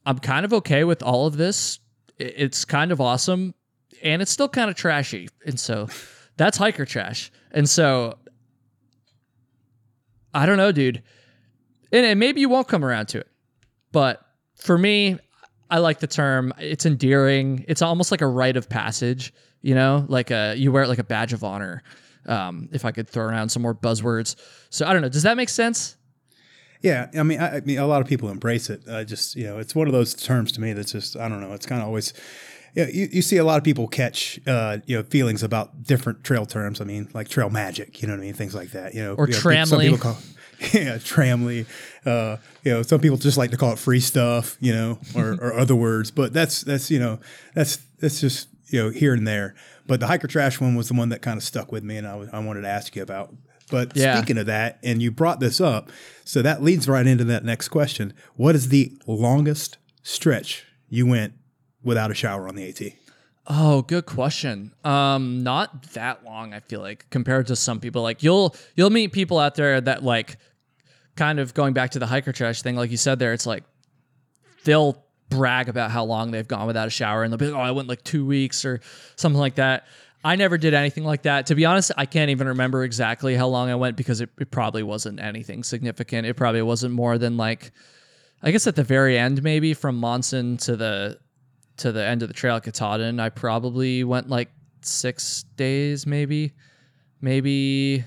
[0.06, 1.80] I'm kind of okay with all of this.
[2.20, 3.56] It's kind of awesome,
[4.04, 5.28] and it's still kind of trashy.
[5.44, 5.88] And so
[6.38, 7.32] that's hiker trash.
[7.52, 8.20] And so
[10.36, 11.02] I don't know, dude.
[11.92, 13.28] And, and maybe you won't come around to it.
[13.92, 14.22] But
[14.56, 15.18] for me,
[15.70, 16.54] I like the term.
[16.60, 17.66] It's endearing.
[17.68, 21.00] It's almost like a rite of passage, you know, like a you wear it like
[21.00, 21.84] a badge of honor.
[22.28, 24.36] Um, if I could throw around some more buzzwords.
[24.72, 25.10] So I don't know.
[25.10, 25.96] Does that make sense?
[26.82, 28.82] Yeah, I mean, I, I mean, a lot of people embrace it.
[28.90, 31.40] I just, you know, it's one of those terms to me that's just, I don't
[31.40, 31.54] know.
[31.54, 32.14] It's kind of always,
[32.76, 36.24] yeah, you, you see a lot of people catch, uh, you know, feelings about different
[36.24, 36.82] trail terms.
[36.82, 38.94] I mean, like trail magic, you know what I mean, things like that.
[38.96, 39.84] You know, Or you know, pe- some tramly.
[39.84, 40.18] people call,
[40.74, 41.66] yeah, tramly.
[42.06, 45.32] Uh, you know, some people just like to call it free stuff, you know, or,
[45.42, 46.12] or other words.
[46.12, 47.20] But that's that's you know,
[47.54, 49.56] that's that's just you know here and there.
[49.88, 52.08] But the hiker trash one was the one that kind of stuck with me, and
[52.08, 53.34] I, I wanted to ask you about.
[53.72, 54.16] But Yeah.
[54.18, 55.92] speaking of that, and you brought this up,
[56.24, 58.14] so that leads right into that next question.
[58.36, 61.34] What is the longest stretch you went
[61.84, 62.94] without a shower on the AT?
[63.48, 64.72] Oh, good question.
[64.84, 66.54] Um, not that long.
[66.54, 70.04] I feel like compared to some people, like you'll you'll meet people out there that
[70.04, 70.38] like,
[71.16, 73.34] kind of going back to the hiker trash thing, like you said there.
[73.34, 73.64] It's like
[74.64, 77.64] they'll brag about how long they've gone without a shower, and they'll be like, "Oh,
[77.64, 78.82] I went like two weeks or
[79.16, 79.86] something like that."
[80.26, 81.46] I never did anything like that.
[81.48, 84.50] To be honest, I can't even remember exactly how long I went because it, it
[84.50, 86.26] probably wasn't anything significant.
[86.26, 87.72] It probably wasn't more than like,
[88.42, 91.20] I guess at the very end, maybe from Monson to the
[91.78, 94.50] to the end of the trail at Katahdin, I probably went like
[94.82, 96.54] six days, maybe,
[97.22, 98.04] maybe,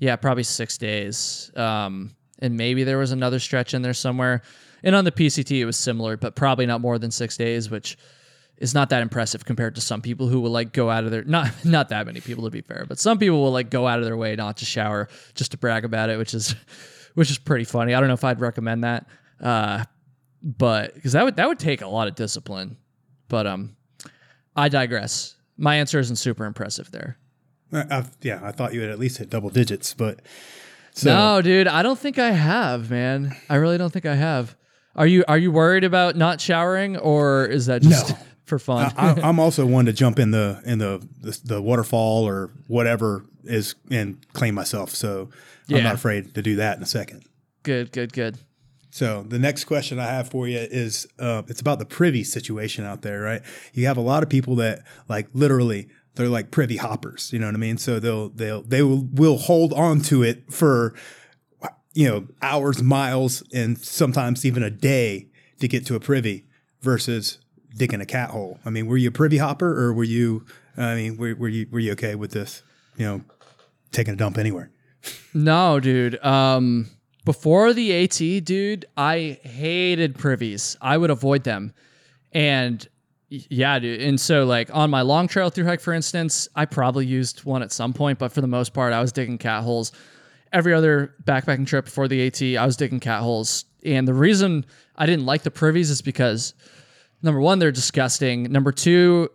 [0.00, 1.52] yeah, probably six days.
[1.54, 4.42] Um, and maybe there was another stretch in there somewhere.
[4.82, 7.98] And on the PCT, it was similar, but probably not more than six days, which
[8.58, 11.24] is not that impressive compared to some people who will like go out of their
[11.24, 13.98] not not that many people to be fair, but some people will like go out
[13.98, 16.54] of their way not to shower just to brag about it, which is
[17.14, 17.94] which is pretty funny.
[17.94, 19.06] I don't know if I'd recommend that.
[19.40, 19.84] Uh,
[20.42, 22.76] but because that would that would take a lot of discipline.
[23.28, 23.76] But um,
[24.56, 25.34] I digress.
[25.56, 27.18] My answer isn't super impressive there.
[27.72, 30.20] I, I've, yeah, I thought you had at least hit double digits, but
[30.98, 33.36] so no, dude, I don't think I have, man.
[33.48, 34.56] I really don't think I have.
[34.96, 38.16] Are you are you worried about not showering, or is that just No.
[38.44, 38.92] for fun?
[38.96, 43.24] I, I'm also one to jump in the in the the, the waterfall or whatever
[43.44, 44.90] is and claim myself.
[44.90, 45.30] So
[45.68, 45.78] Yeah.
[45.78, 47.24] I'm not afraid to do that in a second.
[47.62, 48.38] good, good, good.
[48.90, 52.84] So the next question I have for you is uh, it's about the privy situation
[52.86, 53.42] out there, right?
[53.74, 57.46] You have a lot of people that like literally they're like privy hoppers, you know
[57.46, 57.78] what I mean?
[57.78, 60.94] So they'll they'll they will will hold on to it for
[61.94, 65.28] you know hours, miles, and sometimes even a day
[65.60, 66.44] to get to a privy
[66.80, 67.38] versus
[67.76, 68.58] digging a cat hole.
[68.64, 70.44] I mean, were you a privy hopper or were you?
[70.76, 72.64] I mean, were, were you were you okay with this?
[72.96, 73.24] You know,
[73.92, 74.72] taking a dump anywhere?
[75.32, 76.22] No, dude.
[76.24, 76.88] Um,
[77.24, 80.76] before the AT, dude, I hated privies.
[80.80, 81.72] I would avoid them,
[82.32, 82.86] and
[83.28, 84.00] yeah, dude.
[84.00, 87.62] And so, like on my long trail through hike, for instance, I probably used one
[87.62, 89.92] at some point, but for the most part, I was digging cat holes.
[90.52, 94.64] Every other backpacking trip before the AT, I was digging cat holes, and the reason
[94.96, 96.54] I didn't like the privies is because
[97.22, 98.44] number one, they're disgusting.
[98.50, 99.28] Number two,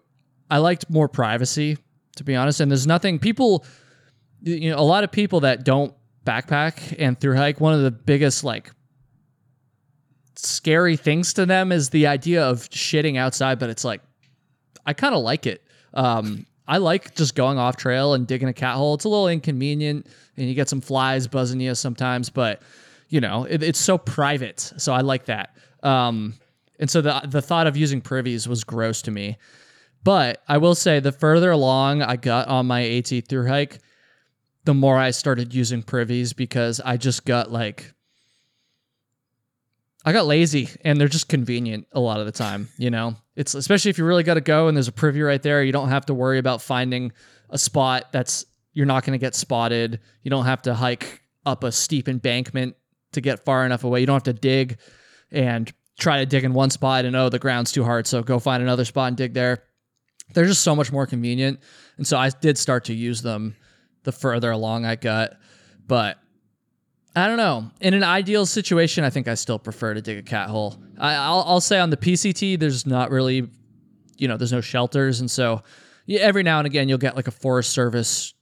[0.50, 1.78] I liked more privacy,
[2.16, 2.60] to be honest.
[2.60, 3.64] And there's nothing people
[4.44, 5.94] you know a lot of people that don't
[6.26, 8.72] backpack and through hike one of the biggest like
[10.36, 14.02] scary things to them is the idea of shitting outside but it's like
[14.86, 15.64] i kind of like it.
[15.94, 18.94] Um i like just going off trail and digging a cat hole.
[18.96, 22.62] It's a little inconvenient and you get some flies buzzing you sometimes but
[23.10, 25.56] you know it, it's so private so i like that.
[25.84, 26.34] Um
[26.80, 29.38] and so the the thought of using privies was gross to me.
[30.04, 33.80] But I will say the further along I got on my AT through hike,
[34.66, 37.94] the more I started using privies because I just got like
[40.06, 43.16] I got lazy and they're just convenient a lot of the time, you know.
[43.36, 45.72] It's especially if you really got to go and there's a privy right there, you
[45.72, 47.12] don't have to worry about finding
[47.50, 50.00] a spot that's you're not going to get spotted.
[50.24, 52.76] You don't have to hike up a steep embankment
[53.14, 54.00] to get far enough away.
[54.00, 54.78] You don't have to dig
[55.32, 58.40] and try to dig in one spot and oh the ground's too hard, so go
[58.40, 59.64] find another spot and dig there
[60.34, 61.60] they're just so much more convenient.
[61.98, 63.56] And so I did start to use them
[64.04, 65.38] the further along I got.
[65.86, 66.18] But
[67.16, 67.70] I don't know.
[67.80, 70.78] In an ideal situation, I think I still prefer to dig a cat hole.
[70.98, 73.48] I, I'll, I'll say on the PCT, there's not really,
[74.18, 75.20] you know, there's no shelters.
[75.20, 75.62] And so
[76.08, 78.34] yeah, every now and again, you'll get like a Forest Service,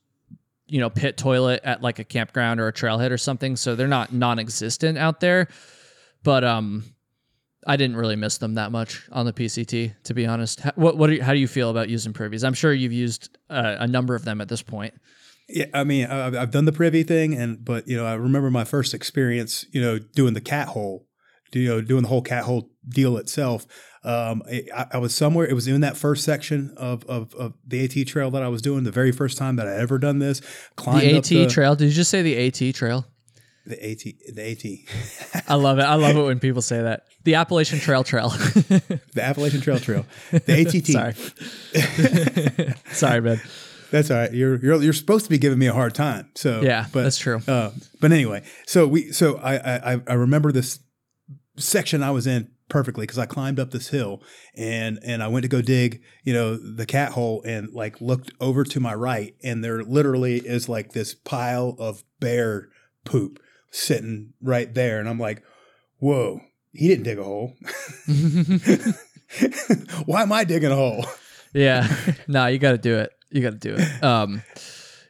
[0.68, 3.58] you know, pit toilet at like a campground or a trailhead or something.
[3.58, 5.50] So they're not non existent out there.
[6.24, 6.84] But, um,
[7.68, 10.62] I didn't really miss them that much on the PCT, to be honest.
[10.62, 12.44] How, what, what, are you, how do you feel about using privies?
[12.44, 14.94] I'm sure you've used uh, a number of them at this point.
[15.54, 18.50] Yeah, I mean, I've, I've done the privy thing, and but you know, I remember
[18.50, 21.08] my first experience, you know, doing the cat hole,
[21.52, 23.66] you know, doing the whole cat hole deal itself.
[24.04, 25.46] Um, I, I was somewhere.
[25.46, 28.62] It was in that first section of, of of the AT trail that I was
[28.62, 28.84] doing.
[28.84, 30.42] The very first time that I ever done this,
[30.76, 31.76] climbed The AT the, trail.
[31.76, 33.06] Did you just say the AT trail?
[33.66, 34.00] the AT,
[34.34, 35.84] the AT, I love it.
[35.84, 37.06] I love it when people say that.
[37.24, 38.30] The Appalachian Trail Trail.
[38.30, 40.88] the Appalachian Trail Trail, the ATT.
[40.88, 42.74] Sorry.
[42.92, 43.40] Sorry, man.
[43.92, 44.34] That's all right.
[44.34, 46.30] You're you're you're supposed to be giving me a hard time.
[46.36, 47.42] So Yeah, but, that's true.
[47.48, 50.80] Uh, but anyway, so we so I I I remember this
[51.58, 54.24] section I was in perfectly because I climbed up this hill
[54.56, 58.32] and and I went to go dig you know the cat hole and like looked
[58.40, 62.70] over to my right and there literally is like this pile of bear
[63.04, 65.44] poop sitting right there and I'm like,
[66.00, 66.40] whoa,
[66.72, 67.56] he didn't dig a hole.
[70.06, 71.06] Why am I digging a hole?
[71.54, 71.88] Yeah.
[72.28, 73.12] no, you got to do it.
[73.32, 74.04] You got to do it.
[74.04, 74.42] Um,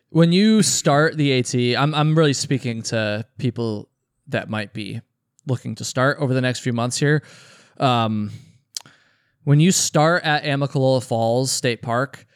[0.10, 3.89] when you start the AT, I'm I'm really speaking to people
[4.27, 5.01] that might be
[5.47, 7.23] looking to start over the next few months here.
[7.77, 8.31] Um,
[9.43, 12.27] when you start at Amicalola Falls State Park,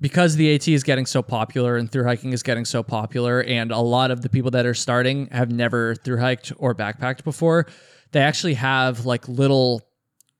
[0.00, 3.70] because the AT is getting so popular and through hiking is getting so popular, and
[3.70, 7.66] a lot of the people that are starting have never through hiked or backpacked before,
[8.12, 9.82] they actually have like little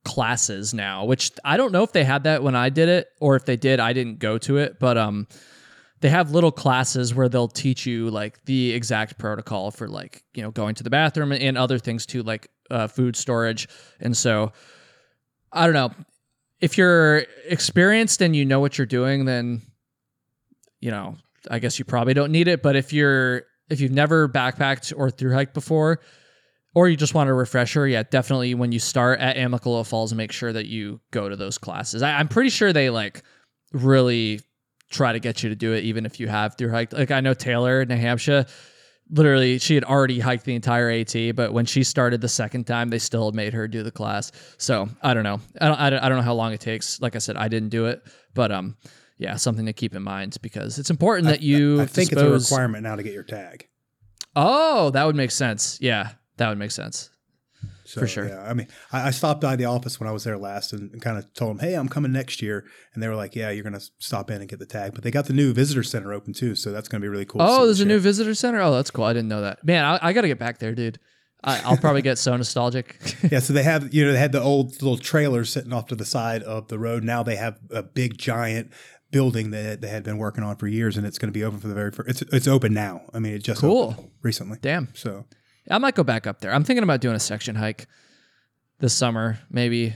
[0.05, 3.37] classes now, which I don't know if they had that when I did it or
[3.37, 5.27] if they did, I didn't go to it, but um
[6.01, 10.43] they have little classes where they'll teach you like the exact protocol for like, you
[10.43, 13.69] know, going to the bathroom and other things too like uh, food storage.
[14.01, 14.53] And so
[15.53, 15.93] I don't know.
[16.61, 19.63] If you're experienced and you know what you're doing, then
[20.81, 21.17] you know,
[21.49, 25.09] I guess you probably don't need it, but if you're if you've never backpacked or
[25.11, 26.01] through hiked before,
[26.75, 30.33] or you just want a refresher, yeah, definitely when you start at Amicalola Falls, make
[30.33, 32.03] sure that you go to those classes.
[32.03, 33.23] I, I'm pretty sure they like
[33.73, 34.41] really
[34.91, 36.93] try to get you to do it, even if you have through hiked.
[36.93, 38.47] Like I know Taylor, in New Hampshire,
[39.11, 42.89] literally she had already hiked the entire AT, but when she started the second time,
[42.89, 44.33] they still made her do the class.
[44.59, 45.41] So I don't know.
[45.61, 45.81] I don't.
[45.81, 47.01] I don't, I don't know how long it takes.
[47.01, 48.03] Like I said, I didn't do it,
[48.35, 48.77] but um,
[49.19, 51.81] yeah, something to keep in mind because it's important that you.
[51.81, 53.69] I think dispose- it's a requirement now to get your tag.
[54.35, 55.79] Oh, that would make sense.
[55.81, 57.11] Yeah, that would make sense.
[57.85, 58.29] So, For sure.
[58.29, 60.91] Yeah, I mean, I, I stopped by the office when I was there last and,
[60.93, 62.65] and kind of told them, "Hey, I'm coming next year,"
[62.95, 65.03] and they were like, "Yeah, you're going to stop in and get the tag." But
[65.05, 67.43] they got the new visitor center open too, so that's going to be really cool.
[67.43, 68.61] Oh, the there's a new visitor center.
[68.61, 69.05] Oh, that's cool.
[69.05, 69.65] I didn't know that.
[69.65, 70.99] Man, I, I got to get back there, dude.
[71.45, 72.97] I, I'll probably get so nostalgic.
[73.31, 75.97] yeah, so they have you know they had the old little trailers sitting off to
[75.97, 77.05] the side of the road.
[77.05, 78.73] Now they have a big giant
[79.11, 81.59] building that they had been working on for years, and it's going to be open
[81.59, 82.09] for the very first.
[82.23, 83.03] It's it's open now.
[83.13, 83.91] I mean, it just Cool.
[83.91, 84.59] opened recently.
[84.63, 84.89] Damn.
[84.95, 85.27] So
[85.71, 86.53] I might go back up there.
[86.53, 87.87] I'm thinking about doing a section hike
[88.81, 89.39] this summer.
[89.51, 89.95] Maybe.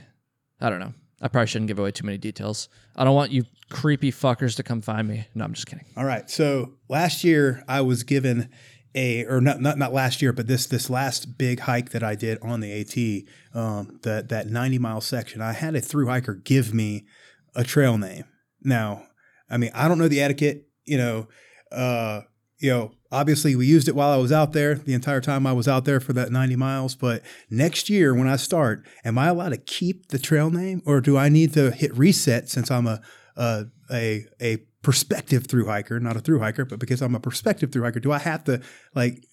[0.60, 0.94] I don't know.
[1.20, 2.68] I probably shouldn't give away too many details.
[2.94, 5.26] I don't want you creepy fuckers to come find me.
[5.34, 5.86] No, I'm just kidding.
[5.96, 6.28] All right.
[6.30, 8.50] So last year I was given
[8.94, 12.14] a, or not not not last year, but this this last big hike that I
[12.14, 15.42] did on the AT, um, that that 90 mile section.
[15.42, 17.04] I had a through hiker give me
[17.54, 18.24] a trail name.
[18.62, 19.04] Now,
[19.50, 20.68] I mean, I don't know the etiquette.
[20.84, 21.28] You know,
[21.72, 22.22] uh,
[22.58, 25.54] you know, obviously we used it while I was out there the entire time I
[25.54, 26.94] was out there for that 90 miles.
[26.94, 31.00] But next year when I start, am I allowed to keep the trail name, or
[31.00, 33.00] do I need to hit reset since I'm a
[33.36, 37.72] a a, a prospective through hiker, not a through hiker, but because I'm a prospective
[37.72, 38.60] through hiker, do I have to
[38.94, 39.24] like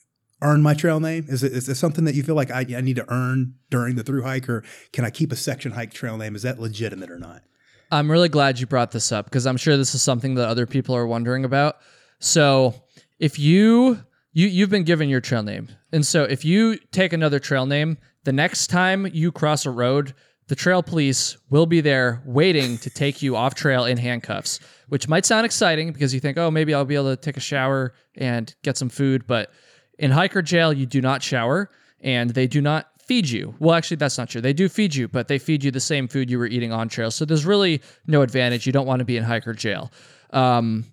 [0.42, 1.26] earn my trail name?
[1.28, 3.96] Is it is it something that you feel like I, I need to earn during
[3.96, 6.36] the through hike, or can I keep a section hike trail name?
[6.36, 7.44] Is that legitimate or not?
[7.92, 10.66] I'm really glad you brought this up because I'm sure this is something that other
[10.66, 11.78] people are wondering about.
[12.20, 12.83] So,
[13.24, 17.40] if you you you've been given your trail name, and so if you take another
[17.40, 20.14] trail name, the next time you cross a road,
[20.48, 24.60] the trail police will be there waiting to take you off trail in handcuffs.
[24.90, 27.40] Which might sound exciting because you think, oh, maybe I'll be able to take a
[27.40, 29.52] shower and get some food, but
[29.98, 33.56] in hiker jail, you do not shower and they do not feed you.
[33.58, 34.42] Well, actually, that's not true.
[34.42, 36.90] They do feed you, but they feed you the same food you were eating on
[36.90, 37.10] trail.
[37.10, 38.66] So there's really no advantage.
[38.66, 39.92] You don't want to be in hiker jail.
[40.32, 40.86] Um,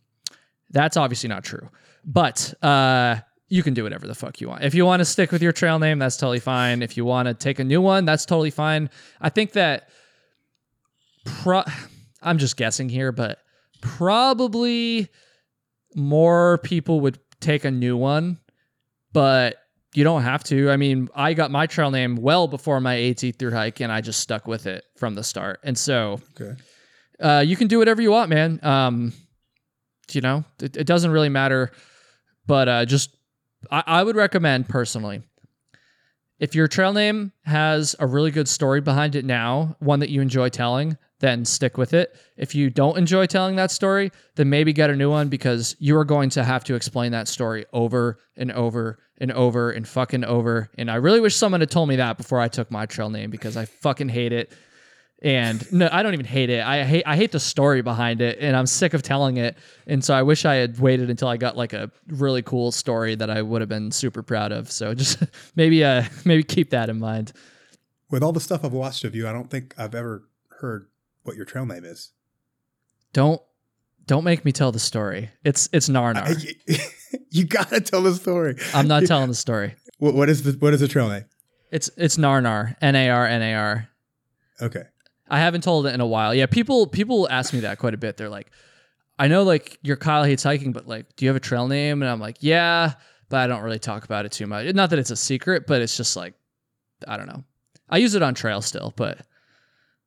[0.71, 1.69] that's obviously not true.
[2.05, 3.17] But uh,
[3.49, 4.65] you can do whatever the fuck you want.
[4.65, 6.83] If you want to stick with your trail name, that's totally fine.
[6.83, 8.91] If you want to take a new one, that's totally fine.
[9.21, 9.89] I think that
[11.25, 11.65] pro-
[12.23, 13.39] I'm just guessing here, but
[13.81, 15.09] probably
[15.95, 18.39] more people would take a new one,
[19.13, 19.57] but
[19.95, 20.71] you don't have to.
[20.71, 24.01] I mean, I got my trail name well before my AT through hike, and I
[24.01, 25.61] just stuck with it from the start.
[25.65, 26.61] And so Okay.
[27.19, 28.61] uh, you can do whatever you want, man.
[28.63, 29.13] Um,
[30.13, 31.73] you know, it, it doesn't really matter.
[32.51, 33.17] But uh, just,
[33.71, 35.23] I, I would recommend personally,
[36.41, 40.21] if your trail name has a really good story behind it now, one that you
[40.21, 42.19] enjoy telling, then stick with it.
[42.37, 45.97] If you don't enjoy telling that story, then maybe get a new one because you
[45.97, 50.25] are going to have to explain that story over and over and over and fucking
[50.25, 50.71] over.
[50.77, 53.31] And I really wish someone had told me that before I took my trail name
[53.31, 54.53] because I fucking hate it.
[55.23, 56.65] And no, I don't even hate it.
[56.65, 59.57] I hate I hate the story behind it, and I'm sick of telling it.
[59.87, 63.15] And so I wish I had waited until I got like a really cool story
[63.17, 64.73] that I would have been super proud of.
[64.73, 65.23] So just
[65.57, 67.33] maybe uh maybe keep that in mind.
[68.11, 70.25] With all the stuff I've watched of you, I don't think I've ever
[70.61, 70.87] heard
[71.23, 72.13] what your trail name is.
[73.13, 73.43] Don't
[74.07, 75.31] Don't make me tell the story.
[75.45, 76.43] It's it's Narnar.
[77.31, 78.57] you gotta tell the story.
[78.73, 79.75] I'm not telling the story.
[79.99, 81.27] What, what is the what is the trail name?
[81.71, 82.75] It's it's Narnar.
[82.81, 83.89] N A R N A R.
[84.63, 84.85] Okay.
[85.31, 86.35] I haven't told it in a while.
[86.35, 88.17] Yeah, people people ask me that quite a bit.
[88.17, 88.51] They're like,
[89.19, 92.03] I know like your Kyle hates hiking, but like, do you have a trail name?
[92.03, 92.95] And I'm like, yeah,
[93.29, 94.75] but I don't really talk about it too much.
[94.75, 96.35] Not that it's a secret, but it's just like,
[97.07, 97.45] I don't know.
[97.89, 99.19] I use it on trail still, but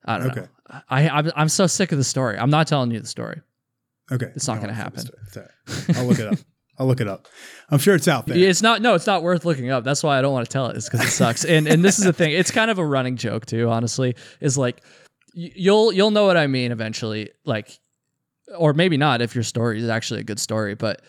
[0.06, 0.42] I don't Okay.
[0.42, 0.48] know.
[0.90, 2.38] I I'm, I'm so sick of the story.
[2.38, 3.42] I'm not telling you the story.
[4.12, 4.28] Okay.
[4.36, 5.00] It's not No, happen.
[5.00, 5.98] it's all right.
[5.98, 6.38] I'll look it up.
[6.80, 7.28] I'll look it up.
[7.70, 8.36] I'm sure it's out there.
[8.36, 8.82] It's not.
[8.82, 9.84] No, it's not worth looking up.
[9.84, 10.76] That's why I don't want to tell it.
[10.76, 11.46] It's because it sucks.
[11.46, 12.32] and and this is the thing.
[12.32, 13.70] It's kind of a running joke too.
[13.70, 14.82] Honestly, is like
[15.34, 17.32] you'll you'll know what I mean eventually.
[17.46, 17.80] Like,
[18.58, 20.76] or maybe not if your story is actually a good story.
[20.76, 21.02] But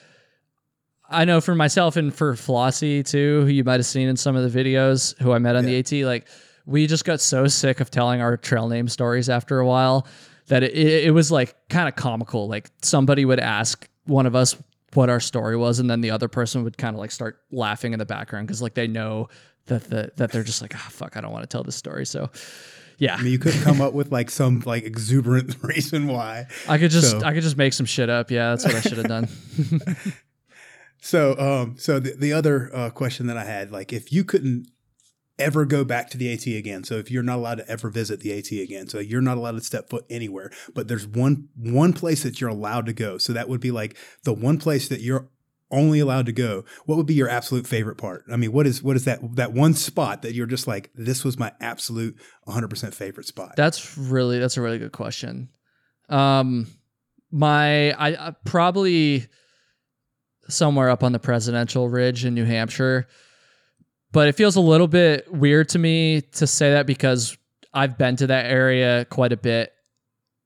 [1.08, 4.36] I know for myself and for Flossie too, who you might have seen in some
[4.36, 5.92] of the videos, who I met on the AT.
[6.06, 6.26] Like,
[6.66, 10.06] we just got so sick of telling our trail name stories after a while
[10.46, 12.48] that it, it, it was like kind of comical.
[12.48, 14.56] Like somebody would ask one of us
[14.94, 17.92] what our story was, and then the other person would kind of like start laughing
[17.92, 19.28] in the background because like they know
[19.66, 22.06] that the that they're just like, ah, fuck, I don't want to tell this story.
[22.06, 22.30] So,
[22.98, 26.46] yeah, I mean, you couldn't come up with like some like exuberant reason why.
[26.68, 28.30] I could just So- I could just make some shit up.
[28.30, 29.28] Yeah, that's what I should have done.
[31.00, 34.68] So, um, so the, the other uh, question that I had, like, if you couldn't
[35.38, 38.20] ever go back to the AT again, so if you're not allowed to ever visit
[38.20, 41.92] the AT again, so you're not allowed to step foot anywhere, but there's one one
[41.92, 45.00] place that you're allowed to go, so that would be like the one place that
[45.02, 45.28] you're
[45.74, 46.64] only allowed to go.
[46.86, 48.24] What would be your absolute favorite part?
[48.30, 51.24] I mean, what is what is that that one spot that you're just like, this
[51.24, 52.16] was my absolute
[52.46, 53.54] 100% favorite spot?
[53.56, 55.50] That's really that's a really good question.
[56.08, 56.66] Um,
[57.30, 59.26] my I, I probably
[60.48, 63.06] somewhere up on the presidential ridge in New Hampshire,
[64.12, 67.36] but it feels a little bit weird to me to say that because
[67.72, 69.72] I've been to that area quite a bit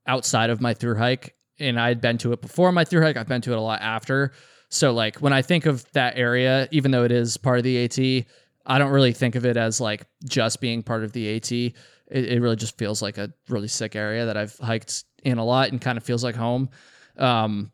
[0.06, 3.16] outside of my through hike, and I'd been to it before my through hike.
[3.16, 4.32] I've been to it a lot after.
[4.68, 7.84] So like when I think of that area, even though it is part of the
[7.84, 8.26] AT,
[8.66, 11.50] I don't really think of it as like just being part of the AT.
[11.52, 11.74] It,
[12.10, 15.70] it really just feels like a really sick area that I've hiked in a lot
[15.70, 16.68] and kind of feels like home.
[17.16, 17.72] Um,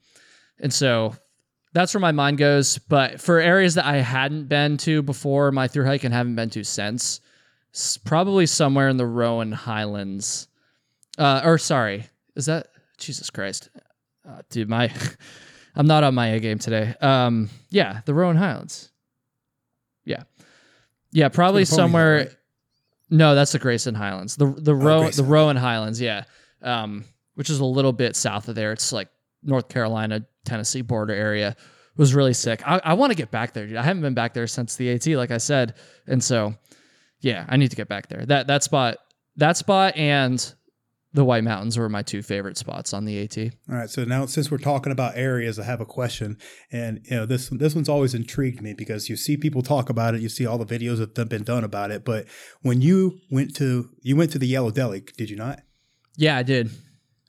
[0.61, 1.16] and so
[1.72, 2.78] that's where my mind goes.
[2.78, 6.51] But for areas that I hadn't been to before my through hike and haven't been
[6.51, 7.20] to since,
[8.05, 10.49] probably somewhere in the Roan Highlands.
[11.18, 12.68] Uh, or sorry, is that
[12.99, 13.68] Jesus Christ,
[14.28, 14.68] uh, dude?
[14.68, 14.92] My
[15.76, 16.94] I'm not on my A game today.
[17.00, 18.90] Um, yeah, the Roan Highlands.
[20.04, 20.24] Yeah,
[21.12, 22.16] yeah, probably It's the Pony Hill, somewhere.
[22.18, 22.36] right?
[23.10, 24.36] No, that's the Grayson Highlands.
[24.36, 25.28] The the Roan the Grayson.
[25.28, 26.24] Roan Highlands, yeah.
[26.62, 27.04] Um,
[27.34, 28.72] which is a little bit south of there.
[28.72, 29.08] It's like
[29.42, 31.48] North Carolina, Tennessee border area.
[31.50, 32.66] It was really sick.
[32.66, 33.76] I, I want to get back there, dude.
[33.76, 35.74] I haven't been back there since the AT, like I said.
[36.06, 36.54] And so
[37.20, 38.24] yeah, I need to get back there.
[38.26, 38.98] That that spot
[39.36, 40.54] that spot and
[41.14, 43.38] the White Mountains were my two favorite spots on the AT.
[43.38, 43.88] All right.
[43.88, 46.36] So now, since we're talking about areas, I have a question,
[46.70, 50.14] and you know this this one's always intrigued me because you see people talk about
[50.14, 52.04] it, you see all the videos that have been done about it.
[52.04, 52.26] But
[52.62, 55.60] when you went to you went to the Yellow Deli, did you not?
[56.16, 56.70] Yeah, I did.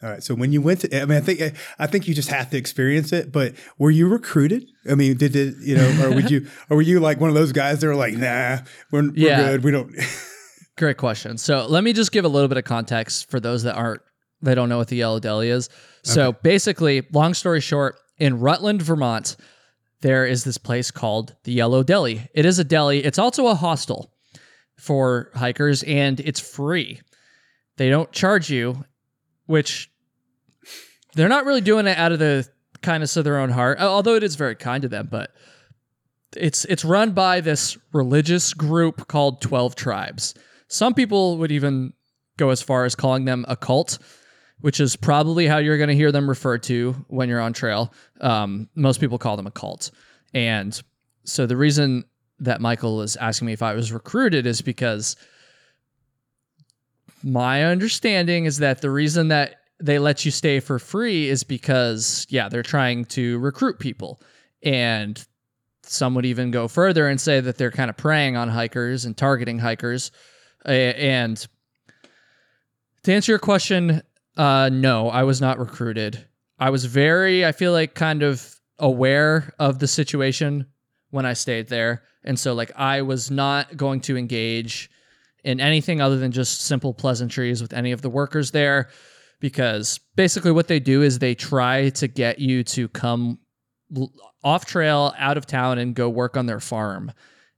[0.03, 0.21] All right.
[0.21, 1.41] So when you went to, I mean, I think
[1.79, 3.31] I think you just have to experience it.
[3.31, 4.65] But were you recruited?
[4.89, 7.35] I mean, did it, you know, or would you, or were you like one of
[7.35, 8.59] those guys that were like, nah,
[8.91, 9.37] we're, we're Yeah.
[9.51, 9.95] good, we don't.
[10.77, 11.37] Great question.
[11.37, 14.01] So let me just give a little bit of context for those that aren't
[14.41, 15.69] they don't know what the Yellow Deli is.
[16.03, 19.37] So basically, long story short, in Rutland, Vermont,
[20.01, 22.29] there is this place called the Yellow Deli.
[22.33, 23.03] It is a deli.
[23.03, 24.11] It's also a hostel
[24.77, 27.01] for hikers, and it's free.
[27.77, 28.85] They don't charge you,
[29.47, 29.89] which
[31.15, 32.47] they're not really doing it out of the
[32.81, 35.07] kindness of their own heart, although it is very kind to them.
[35.09, 35.31] But
[36.35, 40.35] it's it's run by this religious group called 12 tribes
[40.67, 41.93] some people would even
[42.37, 43.99] go as far as calling them a cult
[44.61, 47.93] which is probably how you're going to hear them referred to when you're on trail
[48.21, 49.91] um, most people call them a cult
[50.33, 50.81] and
[51.23, 52.03] so the reason
[52.39, 55.15] that michael is asking me if i was recruited is because
[57.23, 62.25] my understanding is that the reason that they let you stay for free is because
[62.29, 64.21] yeah they're trying to recruit people
[64.63, 65.25] and
[65.87, 69.15] some would even go further and say that they're kind of preying on hikers and
[69.15, 70.11] targeting hikers.
[70.65, 71.45] And
[73.03, 74.01] to answer your question,
[74.37, 76.25] uh, no, I was not recruited.
[76.59, 80.67] I was very, I feel like, kind of aware of the situation
[81.11, 82.03] when I stayed there.
[82.23, 84.89] And so, like, I was not going to engage
[85.43, 88.89] in anything other than just simple pleasantries with any of the workers there
[89.39, 93.37] because basically what they do is they try to get you to come
[94.43, 97.11] off trail out of town and go work on their farm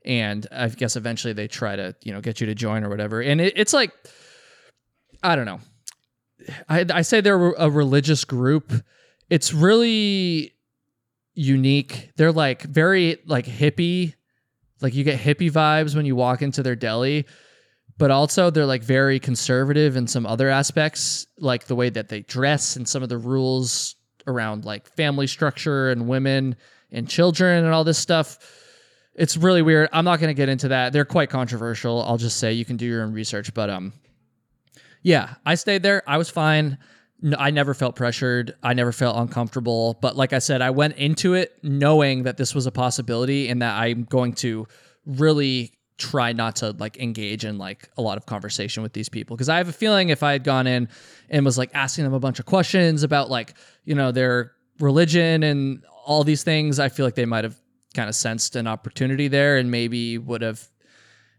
[0.07, 3.21] and i guess eventually they try to you know get you to join or whatever
[3.21, 3.91] and it, it's like
[5.21, 5.59] i don't know
[6.69, 8.71] I, I say they're a religious group
[9.29, 10.53] it's really
[11.37, 12.11] unique.
[12.15, 14.15] They're like very like hippie,
[14.81, 17.25] like you get hippie vibes when you walk into their deli,
[17.97, 22.21] but also they're like very conservative in some other aspects, like the way that they
[22.21, 23.95] dress and some of the rules
[24.25, 26.55] around like family structure and women
[26.91, 28.39] and children and all this stuff.
[29.17, 29.89] It's really weird.
[29.91, 30.93] I'm not going to get into that.
[30.93, 32.03] They're quite controversial.
[32.03, 33.93] I'll just say you can do your own research, but um
[35.03, 36.03] yeah, I stayed there.
[36.07, 36.77] I was fine.
[37.21, 38.55] No, I never felt pressured.
[38.61, 39.97] I never felt uncomfortable.
[40.01, 43.61] But like I said, I went into it knowing that this was a possibility and
[43.61, 44.67] that I'm going to
[45.05, 49.35] really try not to like engage in like a lot of conversation with these people
[49.35, 50.89] because I have a feeling if I had gone in
[51.29, 55.41] and was like asking them a bunch of questions about like you know their religion
[55.41, 57.59] and all these things, I feel like they might have
[57.93, 60.67] kind of sensed an opportunity there and maybe would have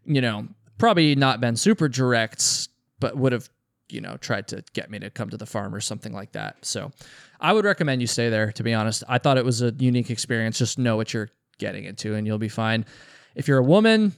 [0.05, 0.47] you know
[0.77, 2.69] probably not been super direct,
[2.99, 3.49] but would have
[3.89, 6.57] you know tried to get me to come to the farm or something like that.
[6.65, 6.91] So
[7.39, 8.51] I would recommend you stay there.
[8.51, 10.57] To be honest, I thought it was a unique experience.
[10.57, 12.85] Just know what you're getting into and you'll be fine.
[13.35, 14.13] If you're a woman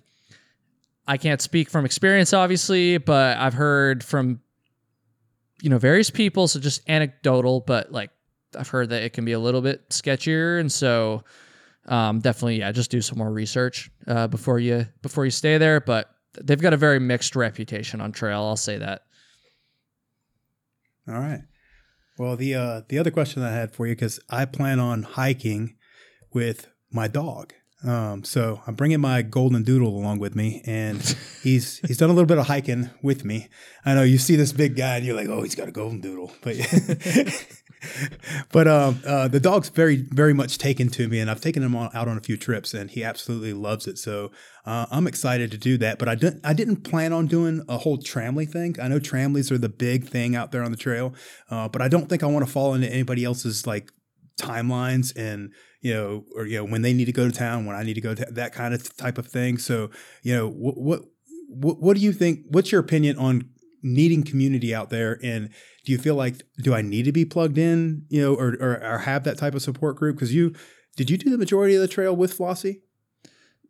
[1.07, 4.39] I can't speak from experience, obviously, but I've heard from
[5.61, 8.11] you know various people, so just anecdotal, but like
[8.57, 11.23] I've heard that it can be a little bit sketchier, and so
[11.91, 15.81] um, definitely, yeah, just do some more research uh, before you before you stay there.
[15.81, 16.09] But
[16.41, 18.39] they've got a very mixed reputation on trail.
[18.39, 19.03] I'll say that.
[21.07, 21.41] All right.
[22.17, 25.75] Well, the uh, the other question I had for you because I plan on hiking
[26.33, 27.53] with my dog.
[27.83, 31.01] Um, so I'm bringing my golden doodle along with me, and
[31.43, 33.49] he's he's done a little bit of hiking with me.
[33.83, 35.99] I know you see this big guy, and you're like, oh, he's got a golden
[35.99, 36.55] doodle, but
[38.51, 41.75] but um, uh, the dog's very very much taken to me, and I've taken him
[41.75, 43.97] on, out on a few trips, and he absolutely loves it.
[43.97, 44.31] So
[44.65, 45.99] uh, I'm excited to do that.
[45.99, 48.75] But I didn't I didn't plan on doing a whole tramily thing.
[48.81, 51.13] I know tramilies are the big thing out there on the trail,
[51.49, 53.91] uh, but I don't think I want to fall into anybody else's like
[54.37, 55.51] timelines and
[55.81, 57.95] you know, or you know, when they need to go to town, when I need
[57.95, 59.57] to go to that kind of type of thing.
[59.57, 59.89] So,
[60.21, 61.01] you know, what what
[61.49, 62.45] what, what do you think?
[62.49, 63.49] What's your opinion on
[63.81, 65.19] needing community out there?
[65.23, 65.49] And
[65.83, 68.83] do you feel like do I need to be plugged in, you know, or or,
[68.83, 70.15] or have that type of support group?
[70.15, 70.53] Because you
[70.95, 72.81] did you do the majority of the trail with Flossie?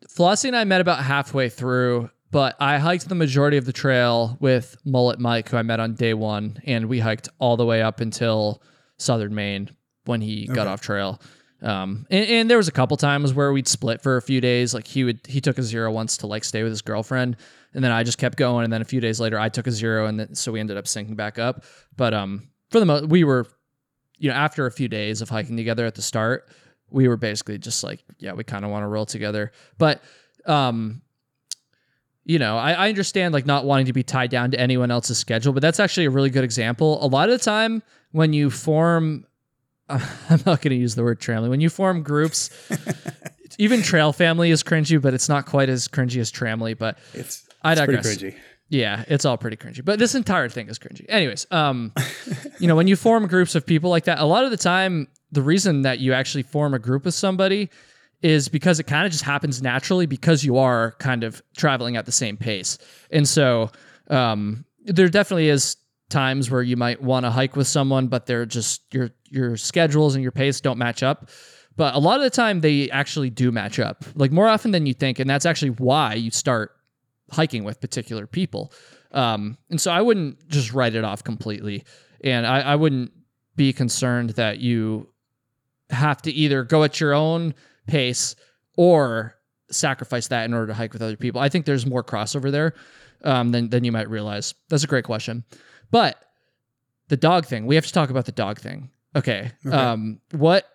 [0.09, 4.38] Flossie and I met about halfway through, but I hiked the majority of the trail
[4.39, 7.82] with Mullet Mike, who I met on day one, and we hiked all the way
[7.82, 8.64] up until
[8.97, 9.70] Southern Maine
[10.05, 10.55] when he okay.
[10.55, 11.22] got off trail.
[11.62, 14.74] Um, and, and, there was a couple times where we'd split for a few days.
[14.74, 17.38] Like he would, he took a zero once to like stay with his girlfriend,
[17.74, 18.64] and then I just kept going.
[18.64, 20.78] And then a few days later, I took a zero, and then, so we ended
[20.78, 21.64] up syncing back up.
[21.96, 23.48] But um, for the most, we were,
[24.18, 26.50] you know, after a few days of hiking together at the start,
[26.90, 29.52] we were basically just like, yeah, we kind of want to roll together.
[29.78, 30.04] But
[30.46, 31.02] um,
[32.26, 35.18] you know, I, I understand like not wanting to be tied down to anyone else's
[35.18, 37.04] schedule, but that's actually a really good example.
[37.04, 39.26] A lot of the time when you form
[40.30, 41.50] I'm not going to use the word tramily.
[41.50, 42.50] When you form groups,
[43.58, 46.78] even trail family is cringy, but it's not quite as cringy as tramily.
[46.78, 48.05] But it's, I digress.
[48.05, 48.39] pretty cringy.
[48.70, 49.84] Yeah, it's all pretty cringy.
[49.84, 51.05] But this entire thing is cringy.
[51.09, 51.93] Anyways, um,
[52.59, 55.07] you know, when you form groups of people like that, a lot of the time,
[55.32, 57.70] the reason that you actually form a group with somebody
[58.22, 62.05] is because it kind of just happens naturally because you are kind of traveling at
[62.05, 62.78] the same pace.
[63.12, 63.72] And so
[64.09, 65.76] um, there definitely is
[66.09, 70.14] times where you might want to hike with someone, but they're just your your schedules
[70.16, 71.30] and your pace don't match up.
[71.78, 74.86] But a lot of the time they actually do match up, like more often than
[74.86, 76.72] you think, and that's actually why you start
[77.32, 78.72] hiking with particular people.
[79.12, 81.84] Um, and so I wouldn't just write it off completely,
[82.24, 83.12] and I, I wouldn't
[83.56, 85.10] be concerned that you
[85.90, 87.54] have to either go at your own
[87.88, 88.36] pace
[88.78, 89.36] or
[89.70, 91.42] sacrifice that in order to hike with other people.
[91.42, 92.74] I think there's more crossover there
[93.24, 94.54] um, than than you might realize.
[94.70, 95.44] That's a great question.
[95.90, 96.18] But
[97.10, 98.90] the dog thing, we have to talk about the dog thing.
[99.16, 99.52] Okay.
[99.66, 99.76] okay.
[99.76, 100.66] Um, what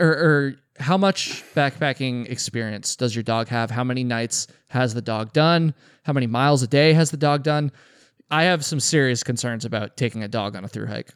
[0.00, 3.70] or, or how much backpacking experience does your dog have?
[3.70, 5.74] How many nights has the dog done?
[6.04, 7.72] How many miles a day has the dog done?
[8.30, 11.14] I have some serious concerns about taking a dog on a through hike.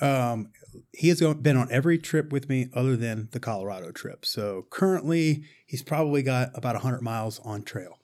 [0.00, 0.50] Um,
[0.92, 4.24] he has been on every trip with me other than the Colorado trip.
[4.24, 7.98] So currently, he's probably got about 100 miles on trail.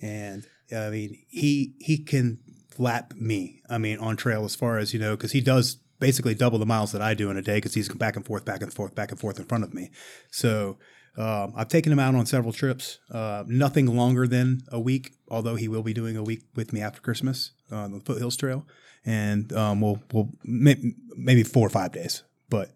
[0.00, 2.38] And I mean, he he can
[2.78, 3.62] lap me.
[3.70, 6.66] I mean, on trail as far as you know, because he does basically double the
[6.66, 8.94] miles that I do in a day because he's back and forth, back and forth,
[8.94, 9.90] back and forth in front of me.
[10.30, 10.78] So
[11.16, 12.98] um, I've taken him out on several trips.
[13.10, 16.80] Uh, nothing longer than a week, although he will be doing a week with me
[16.82, 18.66] after Christmas on the Foothills Trail,
[19.04, 20.76] and um, we'll we'll may,
[21.16, 22.22] maybe four or five days.
[22.50, 22.70] But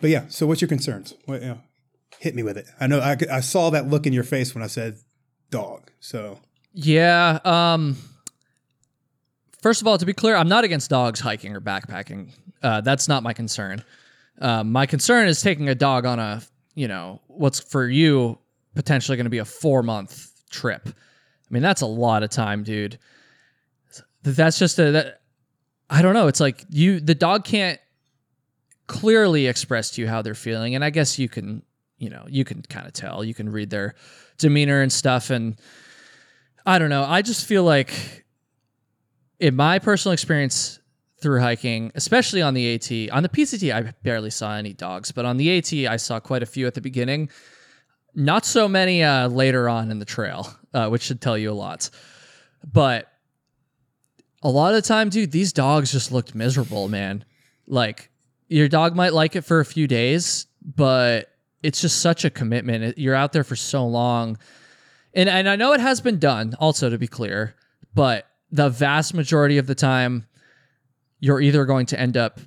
[0.00, 0.24] but yeah.
[0.28, 1.14] So what's your concerns?
[1.24, 1.60] What, you know,
[2.18, 2.66] hit me with it.
[2.78, 4.98] I know I, I saw that look in your face when I said
[5.50, 5.90] dog.
[6.00, 6.40] So
[6.74, 7.38] yeah.
[7.44, 7.96] Um,
[9.62, 12.30] First of all, to be clear, I'm not against dogs hiking or backpacking.
[12.62, 13.84] Uh, that's not my concern.
[14.40, 16.42] Um, my concern is taking a dog on a,
[16.74, 18.38] you know, what's for you
[18.74, 20.82] potentially going to be a four month trip.
[20.86, 20.92] I
[21.50, 22.98] mean, that's a lot of time, dude.
[24.22, 25.20] That's just a, that,
[25.88, 26.28] I don't know.
[26.28, 27.80] It's like you, the dog can't
[28.86, 30.74] clearly express to you how they're feeling.
[30.74, 31.62] And I guess you can,
[31.98, 33.94] you know, you can kind of tell, you can read their
[34.38, 35.30] demeanor and stuff.
[35.30, 35.56] And
[36.64, 37.04] I don't know.
[37.04, 38.24] I just feel like,
[39.38, 40.80] in my personal experience,
[41.20, 43.14] through hiking, especially on the AT.
[43.14, 46.42] On the PCT, I barely saw any dogs, but on the AT, I saw quite
[46.42, 47.30] a few at the beginning.
[48.14, 51.52] Not so many uh, later on in the trail, uh, which should tell you a
[51.52, 51.90] lot.
[52.64, 53.10] But
[54.42, 57.24] a lot of the time, dude, these dogs just looked miserable, man.
[57.66, 58.10] Like
[58.48, 61.28] your dog might like it for a few days, but
[61.62, 62.98] it's just such a commitment.
[62.98, 64.38] You're out there for so long.
[65.14, 67.54] And and I know it has been done also to be clear,
[67.94, 70.26] but the vast majority of the time
[71.20, 72.40] you're either going to end up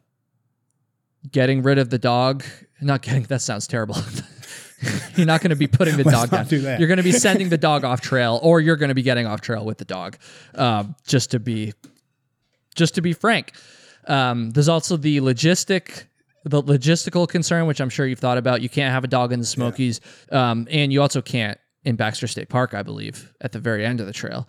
[1.32, 2.44] getting rid of the dog,
[2.82, 3.96] not getting that sounds terrible.
[5.16, 6.46] you're not going to be putting the dog down.
[6.46, 6.80] do that.
[6.80, 9.26] You're going to be sending the dog off trail, or you're going to be getting
[9.26, 10.18] off trail with the dog.
[10.56, 11.74] Um, just to be,
[12.76, 13.54] just to be frank,
[14.08, 16.06] um, there's also the logistic,
[16.44, 18.62] the logistical concern, which I'm sure you've thought about.
[18.62, 20.02] You can't have a dog in the Smokies,
[20.32, 24.00] um, and you also can't in Baxter State Park, I believe, at the very end
[24.00, 24.48] of the trail.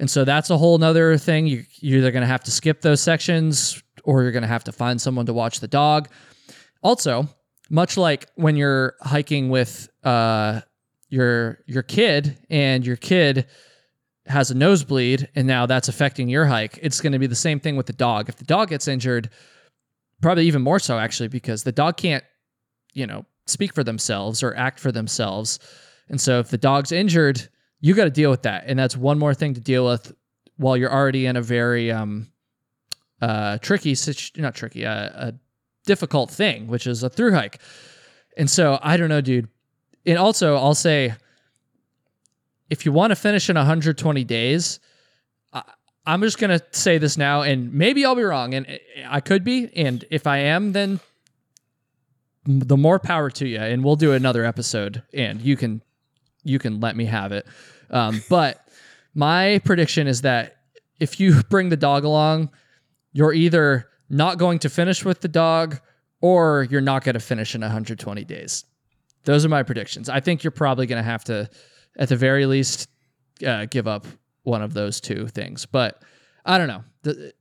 [0.00, 1.46] And so that's a whole nother thing.
[1.46, 4.64] You, you're either going to have to skip those sections or you're going to have
[4.64, 6.08] to find someone to watch the dog.
[6.82, 7.28] Also,
[7.68, 10.62] much like when you're hiking with uh,
[11.10, 13.46] your your kid and your kid
[14.26, 17.60] has a nosebleed and now that's affecting your hike, it's going to be the same
[17.60, 18.30] thing with the dog.
[18.30, 19.28] If the dog gets injured,
[20.22, 22.24] probably even more so actually because the dog can't,
[22.94, 25.58] you know, speak for themselves or act for themselves.
[26.08, 27.48] And so if the dog's injured,
[27.80, 28.64] you got to deal with that.
[28.66, 30.14] And that's one more thing to deal with
[30.56, 32.28] while you're already in a very um
[33.20, 33.96] uh tricky,
[34.36, 35.34] not tricky uh, a
[35.84, 37.58] difficult thing which is a through hike.
[38.36, 39.48] And so i don't know dude.
[40.06, 41.14] And also i'll say
[42.68, 44.80] if you want to finish in 120 days
[45.52, 45.62] I,
[46.06, 48.78] i'm just going to say this now and maybe i'll be wrong and
[49.08, 51.00] i could be and if i am then
[52.46, 55.82] the more power to you and we'll do another episode and you can
[56.44, 57.46] you can let me have it.
[57.90, 58.68] Um, but
[59.14, 60.56] my prediction is that
[60.98, 62.50] if you bring the dog along,
[63.12, 65.80] you're either not going to finish with the dog
[66.20, 68.64] or you're not going to finish in 120 days.
[69.24, 70.08] Those are my predictions.
[70.08, 71.48] I think you're probably going to have to,
[71.98, 72.88] at the very least,
[73.46, 74.06] uh, give up
[74.42, 75.66] one of those two things.
[75.66, 76.02] But
[76.44, 76.84] I don't know.
[77.02, 77.32] The,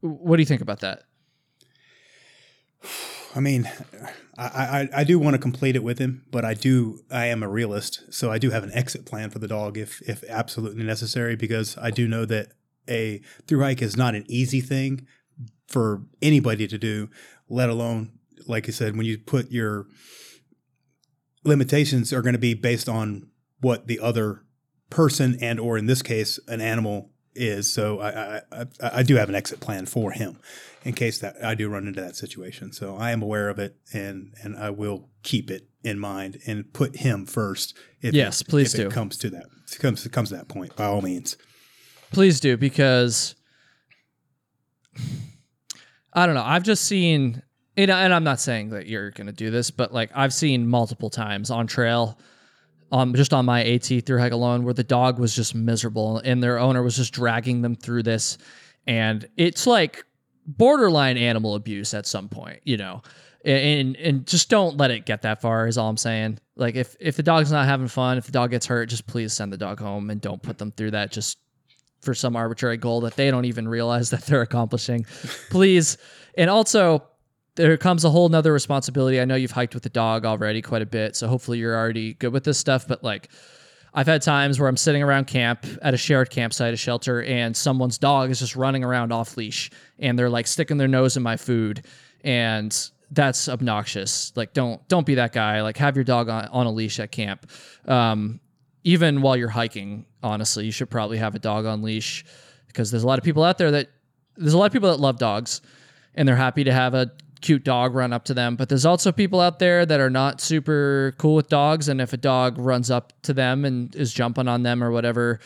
[0.00, 1.02] what do you think about that?
[3.34, 3.70] I mean,
[4.38, 7.42] I, I, I do want to complete it with him, but I do I am
[7.42, 10.84] a realist, so I do have an exit plan for the dog if if absolutely
[10.84, 12.52] necessary, because I do know that
[12.88, 15.06] a through hike is not an easy thing
[15.66, 17.08] for anybody to do,
[17.48, 18.12] let alone
[18.46, 19.86] like I said, when you put your
[21.44, 23.28] limitations are going to be based on
[23.60, 24.42] what the other
[24.90, 27.72] person and or in this case an animal is.
[27.72, 30.38] So I, I, I do have an exit plan for him
[30.84, 32.72] in case that I do run into that situation.
[32.72, 36.72] So I am aware of it and and I will keep it in mind and
[36.72, 37.76] put him first.
[38.00, 38.86] If yes, it, please if do.
[38.88, 39.46] It comes to that.
[39.72, 41.36] It comes it comes to that point by all means.
[42.12, 43.34] Please do because
[46.12, 46.44] I don't know.
[46.44, 47.42] I've just seen
[47.76, 50.68] and, and I'm not saying that you're going to do this, but like I've seen
[50.68, 52.18] multiple times on trail
[52.94, 56.40] um, just on my AT through hike alone, where the dog was just miserable and
[56.40, 58.38] their owner was just dragging them through this.
[58.86, 60.04] And it's like
[60.46, 63.02] borderline animal abuse at some point, you know.
[63.44, 66.38] And and just don't let it get that far is all I'm saying.
[66.54, 69.32] Like if if the dog's not having fun, if the dog gets hurt, just please
[69.32, 71.38] send the dog home and don't put them through that just
[72.00, 75.04] for some arbitrary goal that they don't even realize that they're accomplishing.
[75.50, 75.98] please.
[76.38, 77.02] And also
[77.56, 79.20] there comes a whole nother responsibility.
[79.20, 82.14] I know you've hiked with the dog already quite a bit, so hopefully you're already
[82.14, 82.88] good with this stuff.
[82.88, 83.28] But like,
[83.92, 87.56] I've had times where I'm sitting around camp at a shared campsite, a shelter, and
[87.56, 91.22] someone's dog is just running around off leash, and they're like sticking their nose in
[91.22, 91.86] my food,
[92.24, 94.32] and that's obnoxious.
[94.34, 95.62] Like, don't don't be that guy.
[95.62, 97.48] Like, have your dog on, on a leash at camp.
[97.86, 98.40] Um,
[98.82, 102.24] even while you're hiking, honestly, you should probably have a dog on leash
[102.66, 103.88] because there's a lot of people out there that
[104.36, 105.60] there's a lot of people that love dogs
[106.14, 107.10] and they're happy to have a
[107.44, 108.56] cute dog run up to them.
[108.56, 112.14] But there's also people out there that are not super cool with dogs, and if
[112.14, 115.40] a dog runs up to them and is jumping on them or whatever,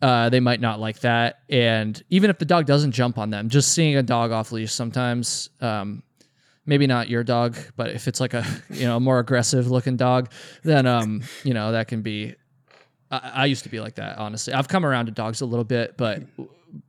[0.00, 1.40] uh, they might not like that.
[1.50, 4.72] And even if the dog doesn't jump on them, just seeing a dog off leash
[4.72, 6.02] sometimes, um,
[6.64, 9.98] maybe not your dog, but if it's like a you know a more aggressive looking
[9.98, 12.34] dog, then um, you know that can be.
[13.10, 14.54] I, I used to be like that, honestly.
[14.54, 16.22] I've come around to dogs a little bit, but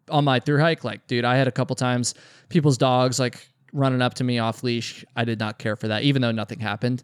[0.09, 2.13] on my through hike, like, dude, I had a couple times
[2.47, 5.05] people's dogs like running up to me off leash.
[5.15, 7.03] I did not care for that, even though nothing happened.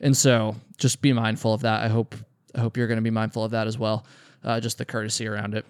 [0.00, 1.82] And so just be mindful of that.
[1.82, 2.14] I hope
[2.54, 4.06] I hope you're going to be mindful of that as well.
[4.42, 5.66] Uh, just the courtesy around it.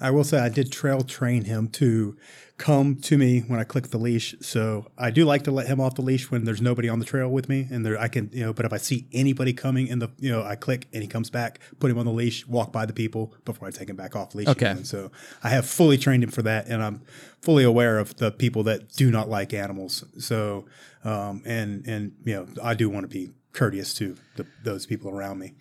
[0.00, 2.16] I will say I did trail train him to
[2.56, 4.34] come to me when I click the leash.
[4.40, 7.04] So I do like to let him off the leash when there's nobody on the
[7.04, 8.52] trail with me, and there I can you know.
[8.52, 11.30] But if I see anybody coming in the you know I click and he comes
[11.30, 14.16] back, put him on the leash, walk by the people before I take him back
[14.16, 14.48] off leash.
[14.48, 14.72] Okay.
[14.72, 14.84] Again.
[14.84, 15.10] So
[15.42, 17.02] I have fully trained him for that, and I'm
[17.40, 20.04] fully aware of the people that do not like animals.
[20.18, 20.66] So
[21.04, 25.10] um, and and you know I do want to be courteous to the, those people
[25.10, 25.54] around me.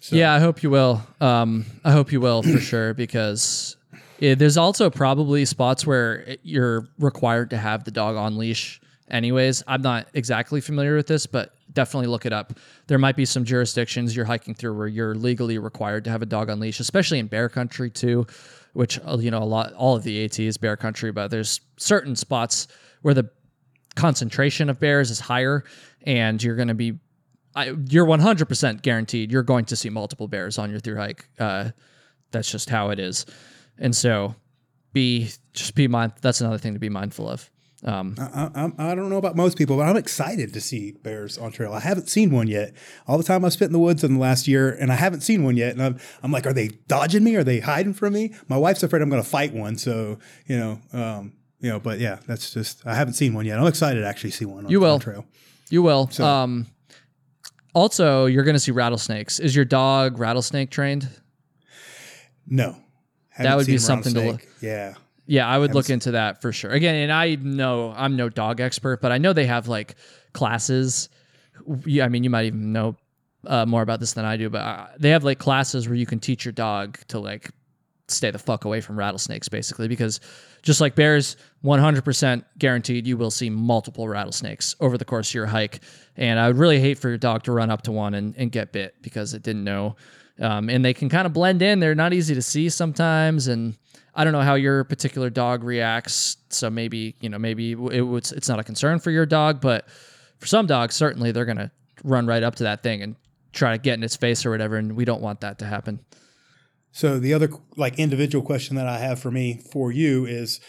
[0.00, 0.16] So.
[0.16, 1.02] Yeah, I hope you will.
[1.20, 3.76] Um, I hope you will for sure because
[4.18, 8.80] it, there's also probably spots where you're required to have the dog on leash.
[9.10, 12.54] Anyways, I'm not exactly familiar with this, but definitely look it up.
[12.88, 16.26] There might be some jurisdictions you're hiking through where you're legally required to have a
[16.26, 18.26] dog on leash, especially in bear country too,
[18.72, 21.60] which uh, you know a lot all of the AT is bear country, but there's
[21.76, 22.68] certain spots
[23.02, 23.28] where the
[23.94, 25.64] concentration of bears is higher
[26.02, 26.98] and you're going to be
[27.56, 31.28] I, you're 100% guaranteed you're going to see multiple bears on your through hike.
[31.38, 31.70] Uh,
[32.30, 33.24] that's just how it is.
[33.78, 34.34] And so
[34.92, 36.12] be just be mind.
[36.20, 37.50] That's another thing to be mindful of.
[37.84, 41.36] Um, I, I, I, don't know about most people, but I'm excited to see bears
[41.36, 41.72] on trail.
[41.72, 42.74] I haven't seen one yet.
[43.06, 45.20] All the time I've spent in the woods in the last year, and I haven't
[45.20, 45.72] seen one yet.
[45.72, 47.36] And I'm, I'm like, are they dodging me?
[47.36, 48.34] Are they hiding from me?
[48.48, 49.76] My wife's afraid I'm going to fight one.
[49.76, 51.78] So you know, um, you know.
[51.78, 53.58] But yeah, that's just I haven't seen one yet.
[53.58, 54.64] I'm excited to actually see one.
[54.64, 54.94] On, you will.
[54.94, 55.26] On trail.
[55.68, 56.08] You will.
[56.10, 56.66] So, um,
[57.76, 59.38] also, you're going to see rattlesnakes.
[59.38, 61.10] Is your dog rattlesnake trained?
[62.46, 62.74] No.
[63.38, 64.46] That would be something to look.
[64.62, 64.94] Yeah.
[65.26, 66.70] Yeah, I would look into that for sure.
[66.70, 69.96] Again, and I know I'm no dog expert, but I know they have like
[70.32, 71.10] classes.
[71.84, 72.96] Yeah, I mean, you might even know
[73.46, 76.06] uh, more about this than I do, but uh, they have like classes where you
[76.06, 77.50] can teach your dog to like
[78.08, 80.20] stay the fuck away from rattlesnakes, basically, because
[80.62, 85.46] just like bears, 100% guaranteed you will see multiple rattlesnakes over the course of your
[85.46, 85.80] hike.
[86.16, 88.50] And I would really hate for your dog to run up to one and, and
[88.50, 89.96] get bit because it didn't know.
[90.40, 91.80] Um, and they can kind of blend in.
[91.80, 93.48] They're not easy to see sometimes.
[93.48, 93.76] And
[94.14, 96.36] I don't know how your particular dog reacts.
[96.50, 99.88] So maybe, you know, maybe it it's not a concern for your dog, but
[100.38, 101.70] for some dogs, certainly they're going to
[102.04, 103.16] run right up to that thing and
[103.52, 104.76] try to get in its face or whatever.
[104.76, 106.00] And we don't want that to happen.
[106.96, 110.60] So the other like individual question that I have for me for you is,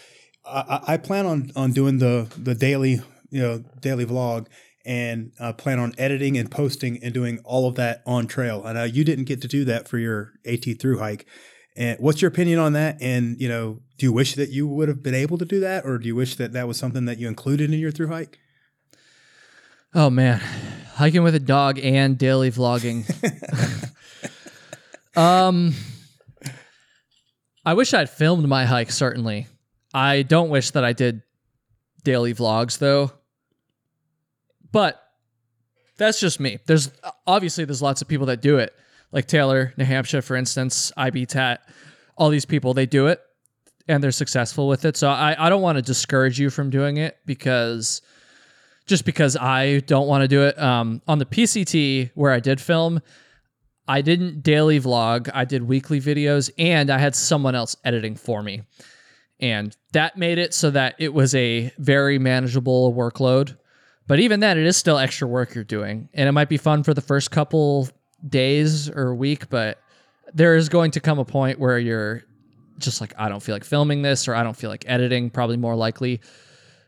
[0.44, 3.00] I, I plan on on doing the the daily
[3.30, 4.46] you know daily vlog
[4.84, 8.62] and uh, plan on editing and posting and doing all of that on trail.
[8.66, 11.26] And uh, you didn't get to do that for your AT through hike.
[11.78, 12.98] And what's your opinion on that?
[13.00, 15.86] And you know, do you wish that you would have been able to do that,
[15.86, 18.38] or do you wish that that was something that you included in your through hike?
[19.94, 20.42] Oh man,
[20.92, 23.06] hiking with a dog and daily vlogging.
[25.16, 25.72] um
[27.68, 29.46] I wish I'd filmed my hike, certainly.
[29.92, 31.20] I don't wish that I did
[32.02, 33.12] daily vlogs though.
[34.72, 34.98] But
[35.98, 36.60] that's just me.
[36.66, 36.90] There's
[37.26, 38.74] obviously there's lots of people that do it.
[39.12, 41.60] Like Taylor, New Hampshire, for instance, IB Tat,
[42.16, 43.20] all these people, they do it
[43.86, 44.96] and they're successful with it.
[44.96, 48.00] So I, I don't want to discourage you from doing it because
[48.86, 50.58] just because I don't want to do it.
[50.58, 53.02] Um, on the PCT where I did film,
[53.88, 58.42] I didn't daily vlog, I did weekly videos, and I had someone else editing for
[58.42, 58.62] me.
[59.40, 63.56] And that made it so that it was a very manageable workload.
[64.06, 66.08] But even then, it is still extra work you're doing.
[66.12, 67.88] And it might be fun for the first couple
[68.26, 69.80] days or week, but
[70.34, 72.24] there is going to come a point where you're
[72.78, 75.56] just like, I don't feel like filming this, or I don't feel like editing, probably
[75.56, 76.20] more likely.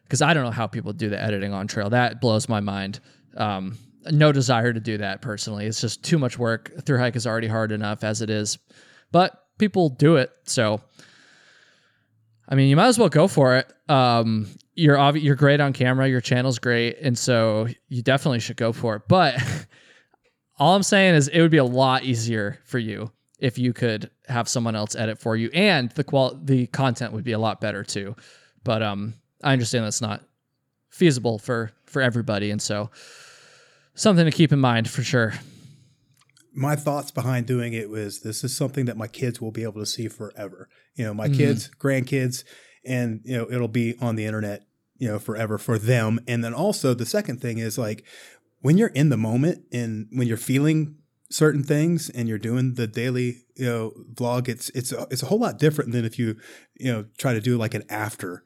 [0.05, 1.89] Because I don't know how people do the editing on trail.
[1.91, 3.01] That blows my mind.
[3.37, 3.79] Um,
[4.11, 5.67] no desire to do that personally.
[5.67, 6.73] It's just too much work.
[6.85, 8.59] Through hike is already hard enough as it is,
[9.13, 10.31] but people do it.
[10.45, 10.81] So,
[12.49, 13.73] I mean, you might as well go for it.
[13.89, 16.09] Um, you're obvi- you're great on camera.
[16.09, 19.03] Your channel's great, and so you definitely should go for it.
[19.09, 19.37] But
[20.59, 24.11] all I'm saying is, it would be a lot easier for you if you could
[24.29, 27.61] have someone else edit for you, and the qual the content would be a lot
[27.61, 28.17] better too.
[28.65, 30.23] But um, I understand that's not
[30.89, 32.91] feasible for for everybody, and so
[33.95, 35.35] something to keep in mind for sure.
[36.53, 39.81] My thoughts behind doing it was this is something that my kids will be able
[39.81, 40.69] to see forever.
[40.95, 41.37] You know, my mm-hmm.
[41.37, 42.45] kids, grandkids,
[42.85, 44.65] and you know, it'll be on the internet,
[44.99, 46.19] you know, forever for them.
[46.27, 48.05] And then also the second thing is like
[48.61, 50.97] when you're in the moment and when you're feeling
[51.31, 55.27] certain things and you're doing the daily, you know, vlog, it's it's a, it's a
[55.27, 56.37] whole lot different than if you,
[56.75, 58.43] you know, try to do like an after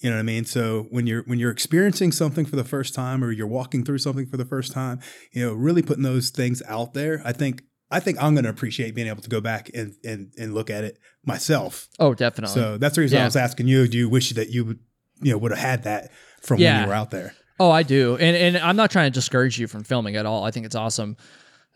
[0.00, 0.44] you know what I mean?
[0.44, 3.98] So when you're when you're experiencing something for the first time or you're walking through
[3.98, 5.00] something for the first time,
[5.32, 8.50] you know, really putting those things out there, I think I think I'm going to
[8.50, 11.88] appreciate being able to go back and and and look at it myself.
[11.98, 12.54] Oh, definitely.
[12.54, 13.22] So that's the reason yeah.
[13.22, 13.88] I was asking you.
[13.88, 14.80] Do you wish that you would
[15.22, 16.10] you know would have had that
[16.42, 16.82] from when Yeah.
[16.82, 17.34] you were out there.
[17.58, 20.44] Oh, I do, and and I'm not trying to discourage you from filming at all.
[20.44, 21.16] I think it's awesome.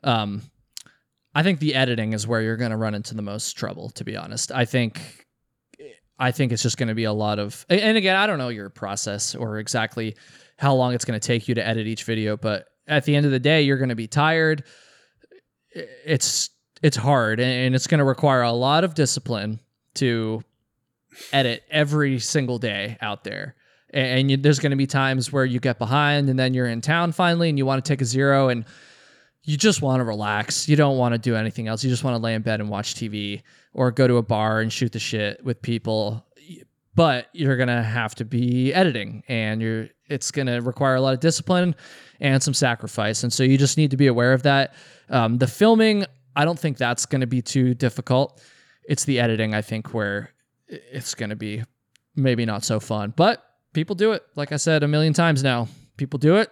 [0.04, 0.42] Um,
[1.34, 3.88] I think the editing is where you're going to run into the most trouble.
[3.90, 5.19] To be honest, I think,
[6.20, 7.66] I think it's just going to be a lot of.
[7.68, 10.16] And again, I don't know your process or exactly
[10.56, 13.26] how long it's going to take you to edit each video, but at the end
[13.26, 14.62] of the day, you're going to be tired.
[15.72, 16.50] It's
[16.82, 19.60] it's hard, and it's going to require a lot of discipline
[19.94, 20.42] to
[21.32, 23.56] edit every single day out there
[23.92, 26.80] and you, there's going to be times where you get behind and then you're in
[26.80, 28.64] town finally and you want to take a zero and
[29.42, 32.14] you just want to relax you don't want to do anything else you just want
[32.14, 33.42] to lay in bed and watch tv
[33.72, 36.26] or go to a bar and shoot the shit with people
[36.96, 41.20] but you're to have to be editing and you're it's to require a lot of
[41.20, 41.74] discipline
[42.20, 44.74] and some sacrifice and so you just need to be aware of that
[45.08, 46.04] um, the filming
[46.36, 48.42] i don't think that's to be too difficult
[48.88, 50.30] it's the editing i think where
[50.68, 51.62] it's to be
[52.16, 54.24] maybe not so fun but people do it.
[54.36, 56.50] Like I said a million times now, people do it.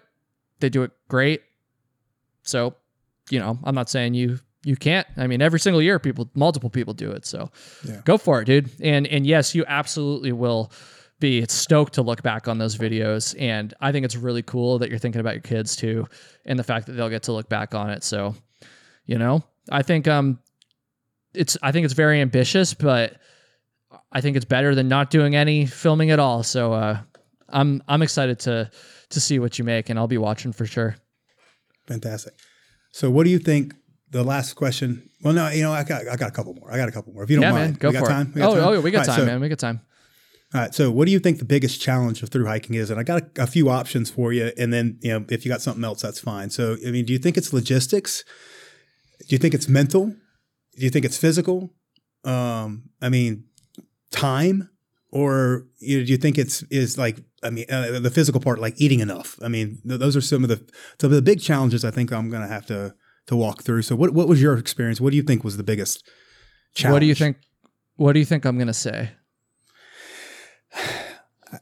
[0.61, 1.43] They do it great.
[2.43, 2.75] So,
[3.31, 5.07] you know, I'm not saying you you can't.
[5.17, 7.25] I mean, every single year, people, multiple people do it.
[7.27, 7.51] So,
[7.85, 8.01] Yeah.
[8.05, 8.71] go for it, dude.
[8.81, 10.73] And and yes, you absolutely will
[11.21, 13.35] be stoked to look back on those videos.
[13.41, 16.07] And I think it's really cool that you're thinking about your kids too,
[16.45, 18.05] and the fact that they'll get to look back on it.
[18.05, 18.35] So,
[19.07, 20.39] you know, I think um,
[21.35, 23.17] it's I think it's very ambitious, but
[24.13, 26.43] I think it's better than not doing any filming at all.
[26.43, 26.99] So uh,
[27.49, 28.71] I'm I'm excited to
[29.11, 30.97] to see what you make, and I'll be watching for sure.
[31.87, 32.35] Fantastic.
[32.93, 33.75] So, what do you think?
[34.11, 35.11] The last question.
[35.23, 36.73] Well, no, you know, I got I got a couple more.
[36.73, 37.23] I got a couple more.
[37.25, 38.27] If you don't yeah, mind, man, go we got for time.
[38.29, 38.35] it.
[38.35, 38.65] We got oh, time?
[38.65, 39.41] oh, yeah, we got All right, time, so- man.
[39.41, 39.81] We got time.
[40.55, 40.75] All right.
[40.75, 42.91] So, what do you think the biggest challenge of through hiking is?
[42.91, 44.51] And I got a, a few options for you.
[44.57, 46.49] And then, you know, if you got something else, that's fine.
[46.49, 48.25] So, I mean, do you think it's logistics?
[49.21, 50.07] Do you think it's mental?
[50.07, 51.75] Do you think it's physical?
[52.25, 53.45] Um, I mean,
[54.11, 54.71] time,
[55.11, 58.59] or you know, do you think it's is like I mean, uh, the physical part,
[58.59, 59.39] like eating enough?
[59.43, 60.65] I mean, th- those are some of the
[61.01, 62.95] some of the big challenges I think I'm going to have to
[63.29, 63.83] to walk through.
[63.83, 65.01] So, what what was your experience?
[65.01, 66.07] What do you think was the biggest
[66.75, 66.93] challenge?
[66.95, 67.37] What do you think?
[67.97, 69.11] What do you think I'm gonna say?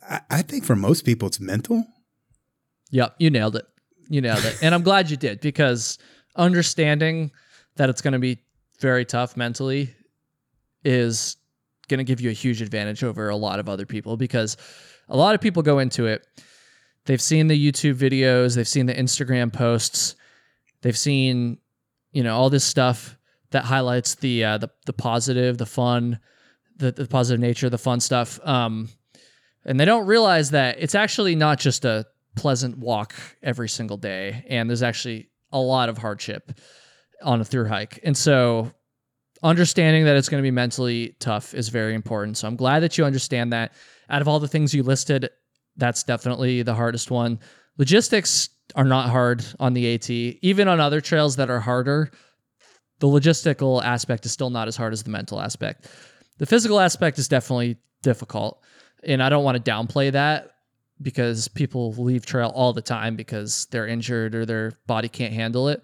[0.08, 1.84] I, I think for most people, it's mental.
[2.90, 3.66] Yep, you nailed it.
[4.08, 4.58] You nailed it.
[4.62, 5.98] And I'm glad you did because
[6.36, 7.30] understanding
[7.76, 8.38] that it's going to be
[8.80, 9.94] very tough mentally
[10.84, 11.36] is
[11.88, 14.56] going to give you a huge advantage over a lot of other people because
[15.08, 16.26] a lot of people go into it.
[17.06, 20.16] They've seen the YouTube videos, they've seen the Instagram posts,
[20.86, 21.58] they've seen,
[22.12, 23.18] you know, all this stuff
[23.50, 26.20] that highlights the uh, the the positive, the fun,
[26.76, 28.38] the, the positive nature, the fun stuff.
[28.44, 28.88] Um,
[29.64, 32.06] and they don't realize that it's actually not just a
[32.36, 36.52] pleasant walk every single day, and there's actually a lot of hardship
[37.20, 37.98] on a through hike.
[38.04, 38.70] And so,
[39.42, 42.36] understanding that it's going to be mentally tough is very important.
[42.36, 43.72] So I'm glad that you understand that.
[44.08, 45.28] Out of all the things you listed,
[45.76, 47.40] that's definitely the hardest one.
[47.76, 52.10] Logistics are not hard on the AT, even on other trails that are harder.
[53.00, 55.88] The logistical aspect is still not as hard as the mental aspect.
[56.38, 58.62] The physical aspect is definitely difficult,
[59.02, 60.52] and I don't want to downplay that
[61.02, 65.68] because people leave trail all the time because they're injured or their body can't handle
[65.68, 65.82] it.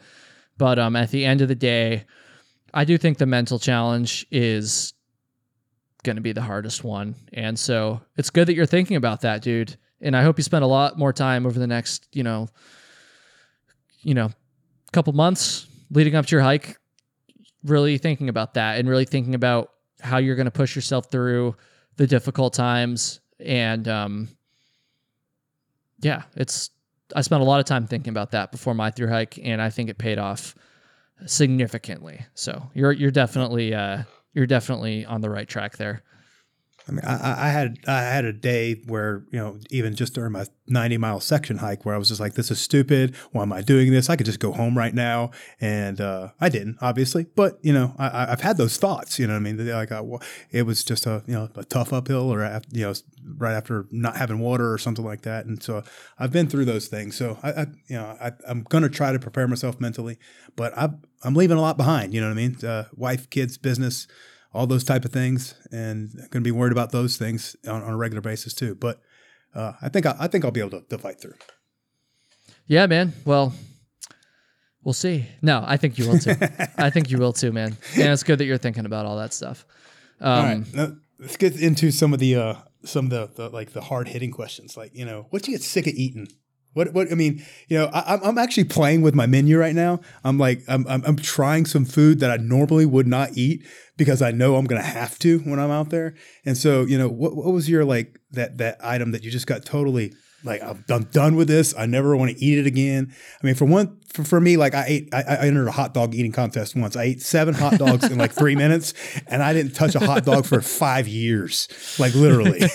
[0.58, 2.04] But um, at the end of the day,
[2.72, 4.94] I do think the mental challenge is
[6.02, 7.14] going to be the hardest one.
[7.32, 9.76] And so it's good that you're thinking about that, dude.
[10.00, 12.48] And I hope you spend a lot more time over the next, you know,
[14.02, 16.76] you know, a couple months leading up to your hike,
[17.64, 21.56] really thinking about that and really thinking about how you're going to push yourself through
[21.96, 23.20] the difficult times.
[23.38, 24.28] And um,
[26.00, 26.70] yeah, it's
[27.14, 29.70] I spent a lot of time thinking about that before my through hike, and I
[29.70, 30.54] think it paid off
[31.26, 32.24] significantly.
[32.34, 34.02] So you're you're definitely uh,
[34.34, 36.02] you're definitely on the right track there.
[36.88, 40.14] I mean, I, I- I had I had a day where you know even just
[40.14, 43.14] during my ninety mile section hike where I was just like, this is stupid.
[43.32, 44.10] Why am I doing this?
[44.10, 45.30] I could just go home right now,
[45.60, 47.26] and uh, I didn't, obviously.
[47.36, 49.18] But you know, I, I- I've had those thoughts.
[49.18, 51.92] You know, what I mean, like well, it was just a you know a tough
[51.92, 52.40] uphill, or
[52.72, 52.94] you know,
[53.36, 55.46] right after not having water or something like that.
[55.46, 55.82] And so
[56.18, 57.16] I've been through those things.
[57.16, 60.18] So I, I you know, I, I'm gonna try to prepare myself mentally,
[60.56, 62.12] but I'm I'm leaving a lot behind.
[62.14, 62.56] You know what I mean?
[62.64, 64.06] Uh, wife, kids, business
[64.54, 67.82] all those type of things, and I'm going to be worried about those things on,
[67.82, 68.74] on a regular basis too.
[68.74, 69.00] But
[69.54, 71.34] uh, I think I, I think I'll be able to, to fight through.
[72.66, 73.12] Yeah, man.
[73.24, 73.52] Well,
[74.82, 75.26] we'll see.
[75.40, 76.34] No, I think you will too.
[76.76, 77.76] I think you will too, man.
[77.94, 79.64] And it's good that you're thinking about all that stuff.
[80.20, 83.48] Um, all right, now, let's get into some of the uh, some of the, the
[83.48, 84.76] like the hard hitting questions.
[84.76, 86.28] Like you know, what do you get sick of eating?
[86.74, 90.00] What what I mean, you know, I, I'm actually playing with my menu right now.
[90.24, 93.66] I'm like I'm, I'm I'm trying some food that I normally would not eat
[93.96, 96.14] because I know I'm gonna have to when I'm out there.
[96.46, 99.46] And so you know, what what was your like that that item that you just
[99.46, 100.12] got totally
[100.44, 101.74] Like I'm, I'm done with this.
[101.76, 103.14] I never want to eat it again.
[103.42, 105.94] I mean, for one, for, for me, like I ate, I, I entered a hot
[105.94, 106.96] dog eating contest once.
[106.96, 108.94] I ate seven hot dogs in like three minutes,
[109.28, 111.68] and I didn't touch a hot dog for five years,
[111.98, 112.62] like literally.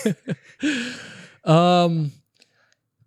[1.44, 2.12] Um,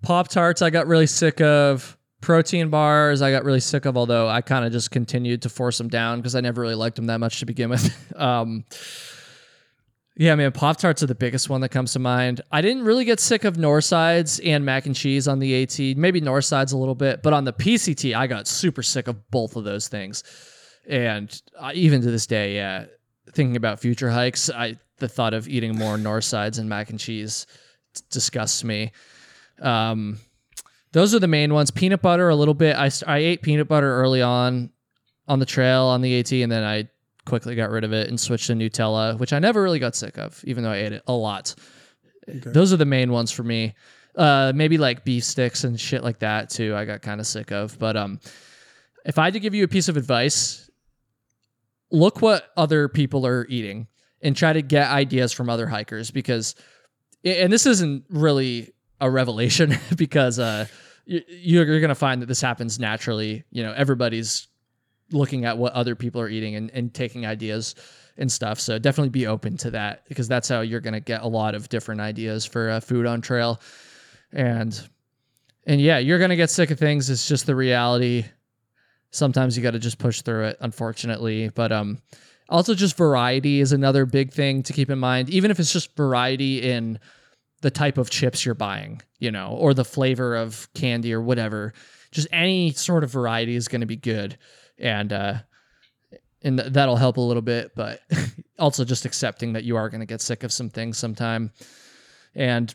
[0.02, 1.98] Pop Tarts, I got really sick of.
[2.22, 3.98] Protein bars, I got really sick of.
[3.98, 6.96] Although I kind of just continued to force them down because I never really liked
[6.96, 8.14] them that much to begin with.
[8.16, 8.64] um,
[10.16, 12.42] yeah, man, Pop Tarts are the biggest one that comes to mind.
[12.52, 15.98] I didn't really get sick of Knorr Sides and mac and cheese on the AT.
[15.98, 19.32] Maybe Knorr Sides a little bit, but on the PCT, I got super sick of
[19.32, 20.24] both of those things.
[20.88, 22.86] And uh, even to this day, yeah,
[23.32, 27.00] thinking about future hikes, I the thought of eating more Knorr Sides and mac and
[27.00, 27.48] cheese
[27.96, 28.92] t- disgusts me.
[29.62, 30.20] Um,
[30.92, 31.72] those are the main ones.
[31.72, 32.76] Peanut butter a little bit.
[32.76, 34.72] I, I ate peanut butter early on
[35.28, 36.90] on the trail on the AT, and then I
[37.26, 40.18] quickly got rid of it and switched to Nutella, which I never really got sick
[40.18, 41.56] of, even though I ate it a lot.
[42.28, 43.74] Those are the main ones for me.
[44.16, 46.76] Uh, maybe like beef sticks and shit like that too.
[46.76, 47.80] I got kind of sick of.
[47.80, 48.20] But um,
[49.06, 50.70] if I had to give you a piece of advice,
[51.92, 53.88] look what other people are eating
[54.22, 56.56] and try to get ideas from other hikers because,
[57.24, 60.66] and this isn't really a revelation because uh,
[61.06, 63.44] you, you're going to find that this happens naturally.
[63.52, 64.48] You know, everybody's
[65.12, 67.76] looking at what other people are eating and, and taking ideas
[68.18, 68.60] and stuff.
[68.60, 71.56] So definitely be open to that because that's how you're going to get a lot
[71.56, 73.60] of different ideas for uh, food on trail.
[74.32, 74.80] And
[75.68, 77.10] and yeah, you're going to get sick of things.
[77.10, 78.26] It's just the reality.
[79.12, 81.50] Sometimes you got to just push through it, unfortunately.
[81.50, 82.02] But um,
[82.50, 85.30] also just variety is another big thing to keep in mind.
[85.30, 87.00] Even if it's just variety in
[87.62, 91.74] the type of chips you're buying, you know, or the flavor of candy or whatever.
[92.12, 94.38] Just any sort of variety is going to be good
[94.78, 95.36] and uh,
[96.42, 97.72] and th- that'll help a little bit.
[97.76, 98.02] But
[98.60, 101.52] also just accepting that you are going to get sick of some things sometime,
[102.36, 102.74] and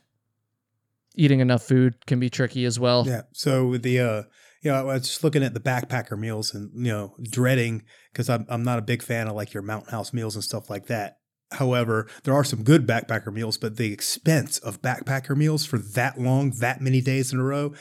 [1.17, 3.05] eating enough food can be tricky as well.
[3.07, 3.23] Yeah.
[3.33, 4.23] So the uh
[4.63, 7.83] you know, I was just looking at the backpacker meals and you know, dreading
[8.13, 10.71] because I'm I'm not a big fan of like your mountain house meals and stuff
[10.71, 11.19] like that.
[11.53, 16.19] However, there are some good backpacker meals, but the expense of backpacker meals for that
[16.19, 17.73] long, that many days in a row,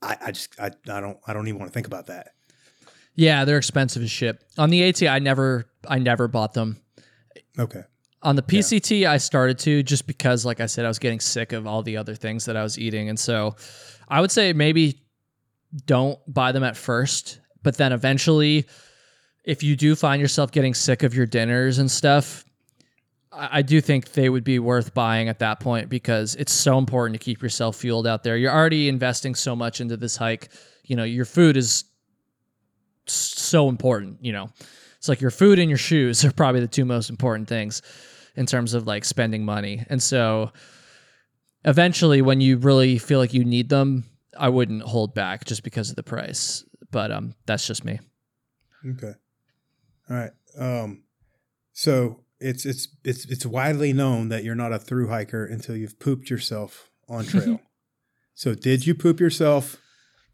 [0.00, 2.28] I, I just I, I don't I don't even want to think about that.
[3.14, 4.42] Yeah, they're expensive as shit.
[4.56, 6.80] On the AT, I never I never bought them.
[7.58, 7.82] Okay.
[8.22, 11.52] On the PCT, I started to just because, like I said, I was getting sick
[11.52, 13.56] of all the other things that I was eating, and so
[14.08, 15.02] I would say maybe
[15.84, 18.66] don't buy them at first, but then eventually,
[19.44, 22.45] if you do find yourself getting sick of your dinners and stuff,
[23.38, 27.20] I do think they would be worth buying at that point because it's so important
[27.20, 28.36] to keep yourself fueled out there.
[28.36, 30.48] You're already investing so much into this hike.
[30.84, 31.84] You know, your food is
[33.06, 34.48] so important, you know.
[34.96, 37.82] It's like your food and your shoes are probably the two most important things
[38.36, 39.84] in terms of like spending money.
[39.88, 40.52] And so
[41.64, 44.04] eventually when you really feel like you need them,
[44.38, 46.64] I wouldn't hold back just because of the price.
[46.90, 47.98] But um that's just me.
[48.88, 49.14] Okay.
[50.08, 50.30] All right.
[50.58, 51.02] Um,
[51.72, 55.98] so it's it's it's it's widely known that you're not a through hiker until you've
[55.98, 57.60] pooped yourself on trail.
[58.34, 59.76] so did you poop yourself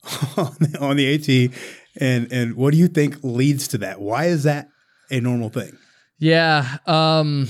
[0.37, 1.59] on the, on the AT?
[2.01, 4.01] And and what do you think leads to that?
[4.01, 4.69] Why is that
[5.11, 5.77] a normal thing?
[6.19, 6.79] Yeah.
[6.87, 7.49] Um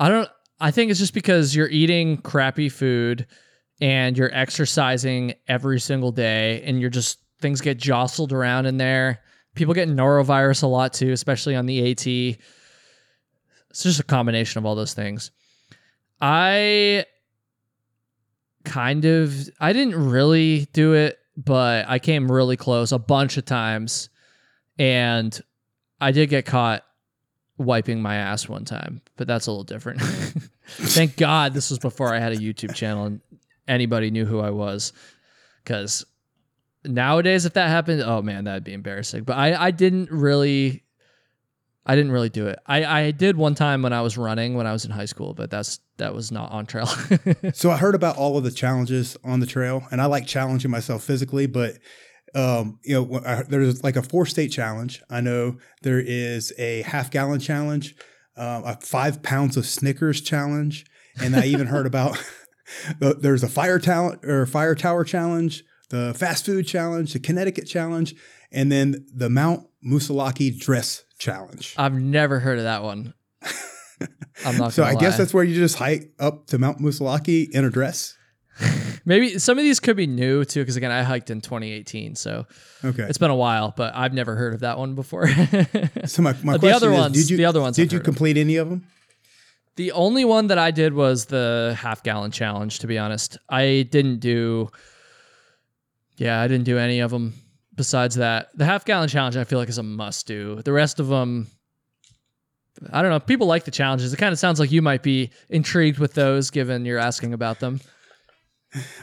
[0.00, 0.28] I don't
[0.60, 3.26] I think it's just because you're eating crappy food
[3.80, 9.20] and you're exercising every single day and you're just things get jostled around in there.
[9.54, 12.38] People get norovirus a lot too, especially on the AT.
[13.72, 15.30] It's just a combination of all those things.
[16.20, 17.06] I
[18.64, 23.46] kind of I didn't really do it, but I came really close a bunch of
[23.46, 24.10] times
[24.78, 25.40] and
[26.02, 26.84] I did get caught
[27.56, 30.02] wiping my ass one time, but that's a little different.
[30.66, 33.20] Thank God this was before I had a YouTube channel and
[33.66, 34.92] anybody knew who I was.
[35.64, 36.04] Because
[36.84, 39.24] nowadays, if that happened, oh man, that'd be embarrassing.
[39.24, 40.84] But I, I didn't really,
[41.84, 42.58] I didn't really do it.
[42.66, 45.34] I, I did one time when I was running when I was in high school,
[45.34, 46.86] but that's that was not on trail.
[47.54, 50.70] So I heard about all of the challenges on the trail, and I like challenging
[50.70, 51.78] myself physically, but
[52.34, 55.02] um, you know, I- there's like a four state challenge.
[55.10, 57.94] I know there is a half gallon challenge,
[58.36, 60.86] um, a five pounds of Snickers challenge,
[61.20, 62.16] and I even heard about
[63.00, 67.66] the- there's a fire talent or fire tower challenge, the fast food challenge, the Connecticut
[67.66, 68.14] challenge,
[68.50, 71.74] and then the Mount Moosilauke dress challenge.
[71.78, 73.14] I've never heard of that one.
[74.44, 74.72] I'm not.
[74.72, 78.16] So I guess that's where you just hike up to Mount Moosilauke in a dress.
[79.04, 80.60] maybe some of these could be new too.
[80.60, 82.46] Because again, I hiked in 2018, so
[82.84, 83.04] Okay.
[83.04, 83.72] it's been a while.
[83.76, 85.28] But I've never heard of that one before.
[86.06, 87.98] So my, my the other is, ones- did you the other ones I've did you
[87.98, 88.04] heard of.
[88.06, 88.84] complete any of them?
[89.76, 93.38] The only one that I did was the half gallon challenge, to be honest.
[93.48, 94.68] I didn't do,
[96.18, 97.32] yeah, I didn't do any of them
[97.74, 98.48] besides that.
[98.54, 100.60] The half gallon challenge, I feel like, is a must do.
[100.62, 101.48] The rest of them,
[102.92, 103.20] I don't know.
[103.20, 104.12] People like the challenges.
[104.12, 107.60] It kind of sounds like you might be intrigued with those given you're asking about
[107.60, 107.80] them.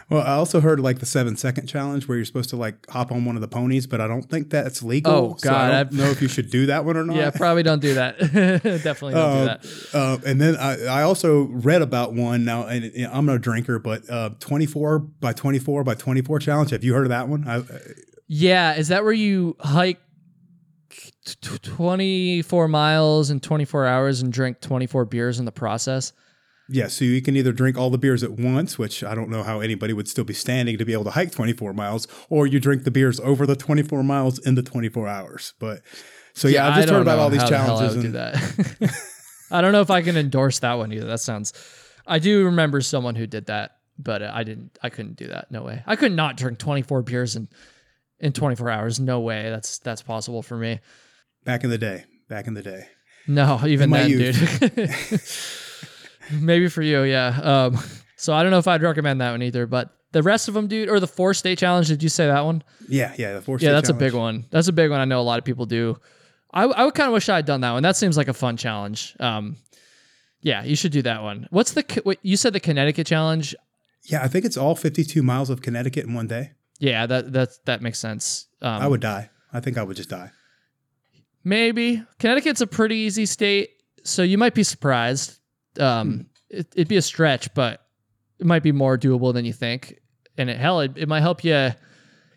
[0.10, 3.12] Well, I also heard like the seven second challenge where you're supposed to like hop
[3.12, 5.14] on one of the ponies, but I don't think that's legal.
[5.14, 7.16] Oh, so I God, don't I've- know if you should do that one or not.
[7.16, 8.18] Yeah, probably don't do that.
[8.64, 9.96] Definitely don't do Uh, that.
[9.96, 14.10] uh, and then I, I also read about one now, and I'm no drinker, but
[14.10, 16.72] uh, 24 by 24 by 24 challenge.
[16.72, 17.48] Have you heard of that one?
[17.48, 17.58] I,
[18.30, 20.00] Yeah, is that where you hike
[20.90, 26.14] t- t- 24 miles in 24 hours and drink 24 beers in the process?
[26.72, 29.42] yeah, so you can either drink all the beers at once, which I don't know
[29.42, 32.60] how anybody would still be standing to be able to hike 24 miles, or you
[32.60, 35.54] drink the beers over the 24 miles in the 24 hours.
[35.58, 35.82] But
[36.34, 37.94] so yeah, I've just heard about all these the challenges.
[37.94, 38.94] I would do that.
[39.52, 41.08] I don't know if I can endorse that one either.
[41.08, 41.54] That sounds.
[42.06, 44.78] I do remember someone who did that, but I didn't.
[44.84, 45.50] I couldn't do that.
[45.50, 45.82] No way.
[45.88, 47.48] I could not drink 24 beers in
[48.20, 49.00] in 24 hours.
[49.00, 49.50] No way.
[49.50, 50.80] That's that's possible for me.
[51.44, 52.88] back in the day, back in the day.
[53.28, 54.60] No, even then, youth.
[54.60, 56.42] dude.
[56.42, 57.40] Maybe for you, yeah.
[57.42, 57.80] Um,
[58.16, 59.66] so I don't know if I'd recommend that one either.
[59.66, 61.88] But the rest of them, dude, or the four state challenge.
[61.88, 62.64] Did you say that one?
[62.88, 63.58] Yeah, yeah, the four.
[63.60, 64.46] Yeah, that's a big one.
[64.52, 65.00] That's a big one.
[65.00, 65.98] I know a lot of people do.
[66.52, 67.84] I, I would kind of wish I had done that one.
[67.84, 69.16] That seems like a fun challenge.
[69.20, 69.58] Um,
[70.42, 71.48] yeah, you should do that one.
[71.52, 73.56] What's the what, you said the Connecticut challenge?
[74.06, 76.52] Yeah, I think it's all 52 miles of Connecticut in one day.
[76.80, 78.48] Yeah, that that that makes sense.
[78.62, 79.30] Um, I would die.
[79.54, 80.32] I think I would just die.
[81.44, 83.70] maybe Connecticut's a pretty easy state,
[84.04, 85.40] so you might be surprised.
[85.80, 87.82] Um, it, it'd be a stretch, but
[88.40, 90.00] it might be more doable than you think.
[90.38, 91.72] And it, hell, it, it might help you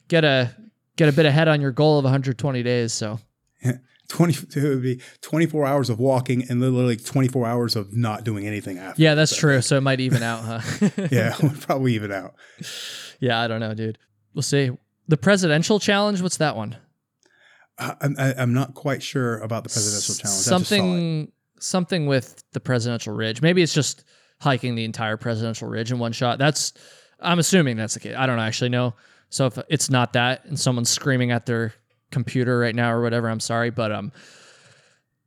[0.08, 0.50] get a
[0.96, 2.92] get a bit ahead on your goal of 120 days.
[2.92, 3.18] So
[4.08, 8.46] 20 it would be 24 hours of walking and literally 24 hours of not doing
[8.46, 9.00] anything after.
[9.00, 9.62] yeah, that's true.
[9.62, 10.88] So it might even out, huh?
[11.10, 12.34] Yeah, would probably even out.
[13.20, 13.98] Yeah, I don't know, dude.
[14.34, 14.70] We'll see.
[15.08, 16.76] The presidential challenge, what's that one?
[17.78, 20.22] I, I, I'm not quite sure about the presidential challenge.
[20.22, 20.66] I just saw it.
[20.66, 23.40] Something something with the presidential ridge.
[23.40, 24.04] Maybe it's just
[24.40, 26.38] hiking the entire presidential ridge in one shot.
[26.38, 26.72] That's
[27.20, 28.14] I'm assuming that's the case.
[28.16, 28.94] I don't actually know.
[29.30, 31.72] So if it's not that and someone's screaming at their
[32.10, 34.12] computer right now or whatever, I'm sorry, but um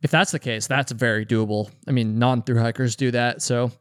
[0.02, 1.72] if that's the case, that's very doable.
[1.88, 3.72] I mean, non-through hikers do that, so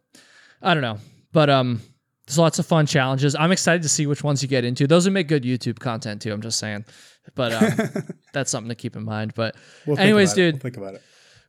[0.62, 0.99] I don't know.
[1.33, 1.83] But um
[2.27, 3.35] there's lots of fun challenges.
[3.35, 4.87] I'm excited to see which ones you get into.
[4.87, 6.33] Those would make good YouTube content too.
[6.33, 6.85] I'm just saying,
[7.35, 9.35] but um, that's something to keep in mind.
[9.35, 9.57] But
[9.87, 11.03] We'll anyways, dude, We'll think about it.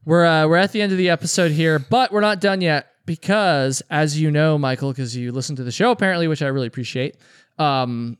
[0.06, 2.88] we're uh, we're at the end of the episode here, but we're not done yet
[3.06, 6.68] because, as you know, Michael, because you listen to the show apparently, which I really
[6.68, 7.18] appreciate.
[7.58, 8.18] Um,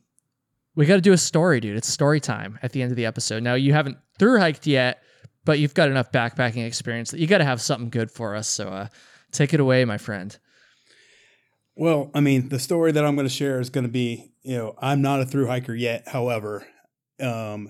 [0.74, 1.76] we got to do a story, dude.
[1.76, 3.42] It's story time at the end of the episode.
[3.42, 5.02] Now you haven't through hiked yet,
[5.44, 8.48] but you've got enough backpacking experience that you got to have something good for us.
[8.48, 8.88] So uh,
[9.32, 10.36] take it away, my friend.
[11.76, 14.56] Well, I mean, the story that I'm going to share is going to be, you
[14.56, 16.08] know, I'm not a through hiker yet.
[16.08, 16.66] However,
[17.20, 17.68] um,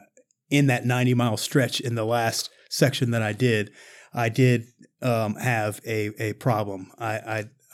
[0.48, 3.72] in that 90 mile stretch in the last section that I did,
[4.14, 4.66] I did
[5.02, 6.92] um, have a a problem.
[6.98, 7.14] I,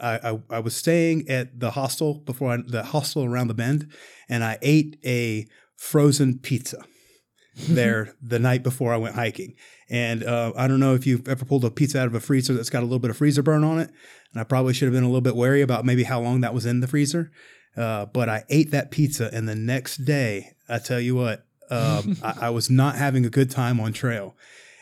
[0.00, 3.92] I I I was staying at the hostel before I, the hostel around the bend,
[4.28, 6.82] and I ate a frozen pizza
[7.68, 9.54] there the night before I went hiking.
[9.92, 12.54] And uh, I don't know if you've ever pulled a pizza out of a freezer
[12.54, 13.90] that's got a little bit of freezer burn on it.
[14.32, 16.54] And I probably should have been a little bit wary about maybe how long that
[16.54, 17.30] was in the freezer.
[17.76, 22.16] Uh, but I ate that pizza, and the next day, I tell you what, um,
[22.22, 24.34] I, I was not having a good time on trail.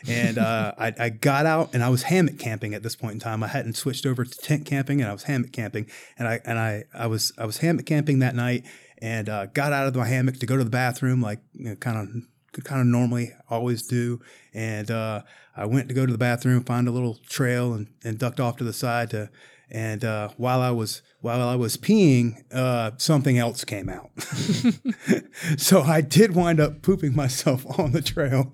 [0.07, 3.19] And uh, I, I got out, and I was hammock camping at this point in
[3.19, 3.43] time.
[3.43, 5.89] I hadn't switched over to tent camping, and I was hammock camping.
[6.17, 8.65] And I and I I was I was hammock camping that night,
[8.97, 11.75] and uh, got out of my hammock to go to the bathroom, like you know,
[11.75, 12.23] kind of
[12.63, 14.19] kind of normally always do.
[14.53, 15.21] And uh,
[15.55, 18.57] I went to go to the bathroom, find a little trail, and, and ducked off
[18.57, 19.29] to the side to.
[19.69, 24.09] And uh, while I was while I was peeing, uh, something else came out.
[25.57, 28.51] so I did wind up pooping myself on the trail,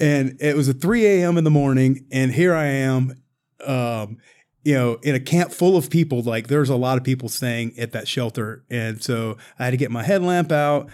[0.00, 1.38] and it was at 3 a.m.
[1.38, 3.22] in the morning, and here I am,
[3.64, 4.16] um,
[4.64, 6.22] you know, in a camp full of people.
[6.22, 9.76] Like there's a lot of people staying at that shelter, and so I had to
[9.76, 10.90] get my headlamp out,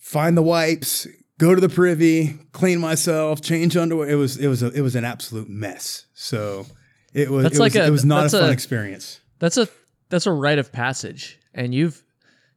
[0.00, 1.06] find the wipes,
[1.38, 4.08] go to the privy, clean myself, change underwear.
[4.08, 6.06] It was it was a, it was an absolute mess.
[6.14, 6.66] So
[7.12, 9.20] it was That's it was, a- it was not a fun a- experience.
[9.38, 9.68] That's a
[10.08, 12.02] that's a rite of passage, and you've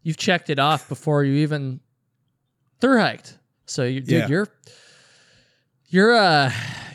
[0.03, 1.79] you've checked it off before you even
[2.79, 3.37] through hiked.
[3.65, 4.27] So you, dude, Yeah.
[4.27, 4.47] you're
[5.87, 6.51] you're uh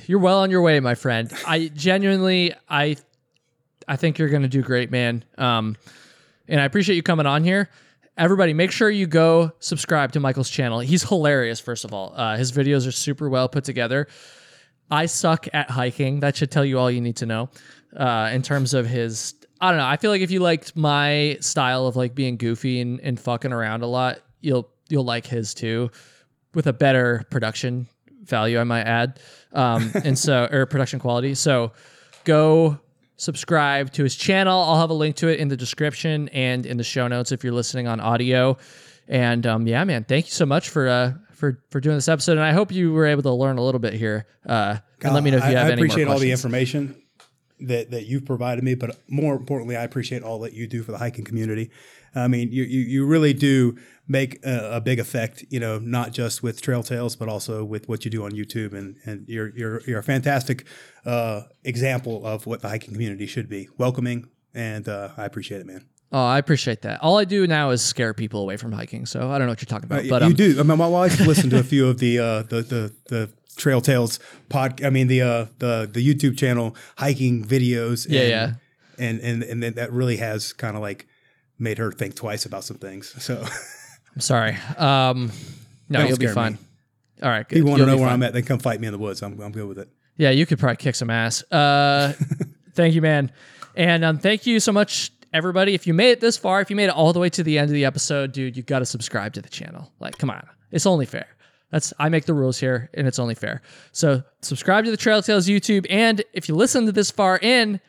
[0.07, 1.33] you're well on your way, my friend.
[1.47, 2.97] I genuinely I
[3.89, 5.25] I think you're gonna do great, man.
[5.39, 5.77] Um,
[6.49, 7.69] and I appreciate you coming on here.
[8.17, 10.81] Everybody, make sure you go subscribe to Michael's channel.
[10.81, 11.61] He's hilarious.
[11.61, 14.09] First of all, uh, his videos are super well put together.
[14.91, 16.21] I suck at hiking.
[16.21, 17.49] That should tell you all you need to know.
[17.97, 19.87] Uh, in terms of his, I don't know.
[19.87, 23.53] I feel like if you liked my style of like being goofy and, and fucking
[23.53, 25.91] around a lot, you'll you'll like his too,
[26.55, 27.87] with a better production
[28.23, 29.21] value, I might add,
[29.53, 31.35] um, and so or production quality.
[31.35, 31.73] So
[32.25, 32.79] go
[33.21, 34.61] subscribe to his channel.
[34.61, 37.45] I'll have a link to it in the description and in the show notes if
[37.45, 38.57] you're listening on audio.
[39.09, 42.33] And um, yeah, man, thank you so much for uh, for for doing this episode.
[42.33, 44.27] And I hope you were able to learn a little bit here.
[44.47, 46.31] Uh, and let me know if you I, have I any more appreciate all the
[46.31, 47.01] information
[47.61, 50.93] that that you've provided me, but more importantly, I appreciate all that you do for
[50.93, 51.71] the hiking community.
[52.15, 53.77] I mean, you you, you really do
[54.09, 57.89] make a, a big effect, you know, not just with Trail Tales, but also with
[57.89, 60.67] what you do on YouTube, and and you're you're you're a fantastic
[61.07, 65.67] uh, example of what the hiking community should be, welcoming, and uh, I appreciate it,
[65.67, 65.85] man.
[66.13, 67.01] Oh, I appreciate that.
[67.03, 69.07] All I do now is scare people away from hiking.
[69.07, 70.59] So I don't know what you're talking about, but you um, do.
[70.59, 73.81] I mean, my wife listened to a few of the uh, the the the Trail
[73.81, 74.19] Tales
[74.49, 74.83] pod.
[74.83, 78.07] I mean, the uh, the the YouTube channel hiking videos.
[78.09, 78.53] Yeah, and, yeah.
[78.99, 81.07] And and and then that really has kind of like
[81.61, 83.15] made her think twice about some things.
[83.23, 83.45] So
[84.15, 84.57] I'm sorry.
[84.77, 85.31] Um,
[85.89, 86.53] no, Don't you'll be fine.
[86.55, 86.59] me.
[87.23, 87.59] All right, good.
[87.59, 88.15] if you want to know where fine.
[88.15, 89.23] I'm at, then come fight me in the woods.
[89.23, 89.89] I'm I'm good with it.
[90.17, 91.43] Yeah, you could probably kick some ass.
[91.53, 92.15] Uh,
[92.75, 93.31] thank you, man.
[93.77, 95.75] And um, thank you so much, everybody.
[95.75, 97.59] If you made it this far, if you made it all the way to the
[97.59, 99.93] end of the episode, dude, you got to subscribe to the channel.
[100.01, 100.47] Like, come on.
[100.73, 101.27] It's only fair.
[101.71, 103.63] That's I make the rules here, and it's only fair.
[103.93, 107.81] So subscribe to the Trail Tales YouTube, and if you listen to this far in,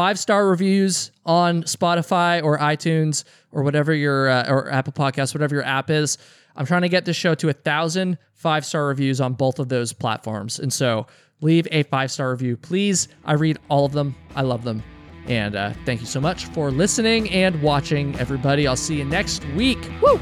[0.00, 5.54] five star reviews on Spotify or iTunes or whatever your uh, or Apple Podcasts, whatever
[5.54, 6.16] your app is.
[6.56, 9.68] I'm trying to get this show to a thousand five star reviews on both of
[9.68, 11.06] those platforms, and so
[11.42, 13.08] leave a five star review, please.
[13.26, 14.16] I read all of them.
[14.34, 14.82] I love them,
[15.26, 18.66] and uh, thank you so much for listening and watching, everybody.
[18.66, 19.86] I'll see you next week.
[20.00, 20.18] Woo!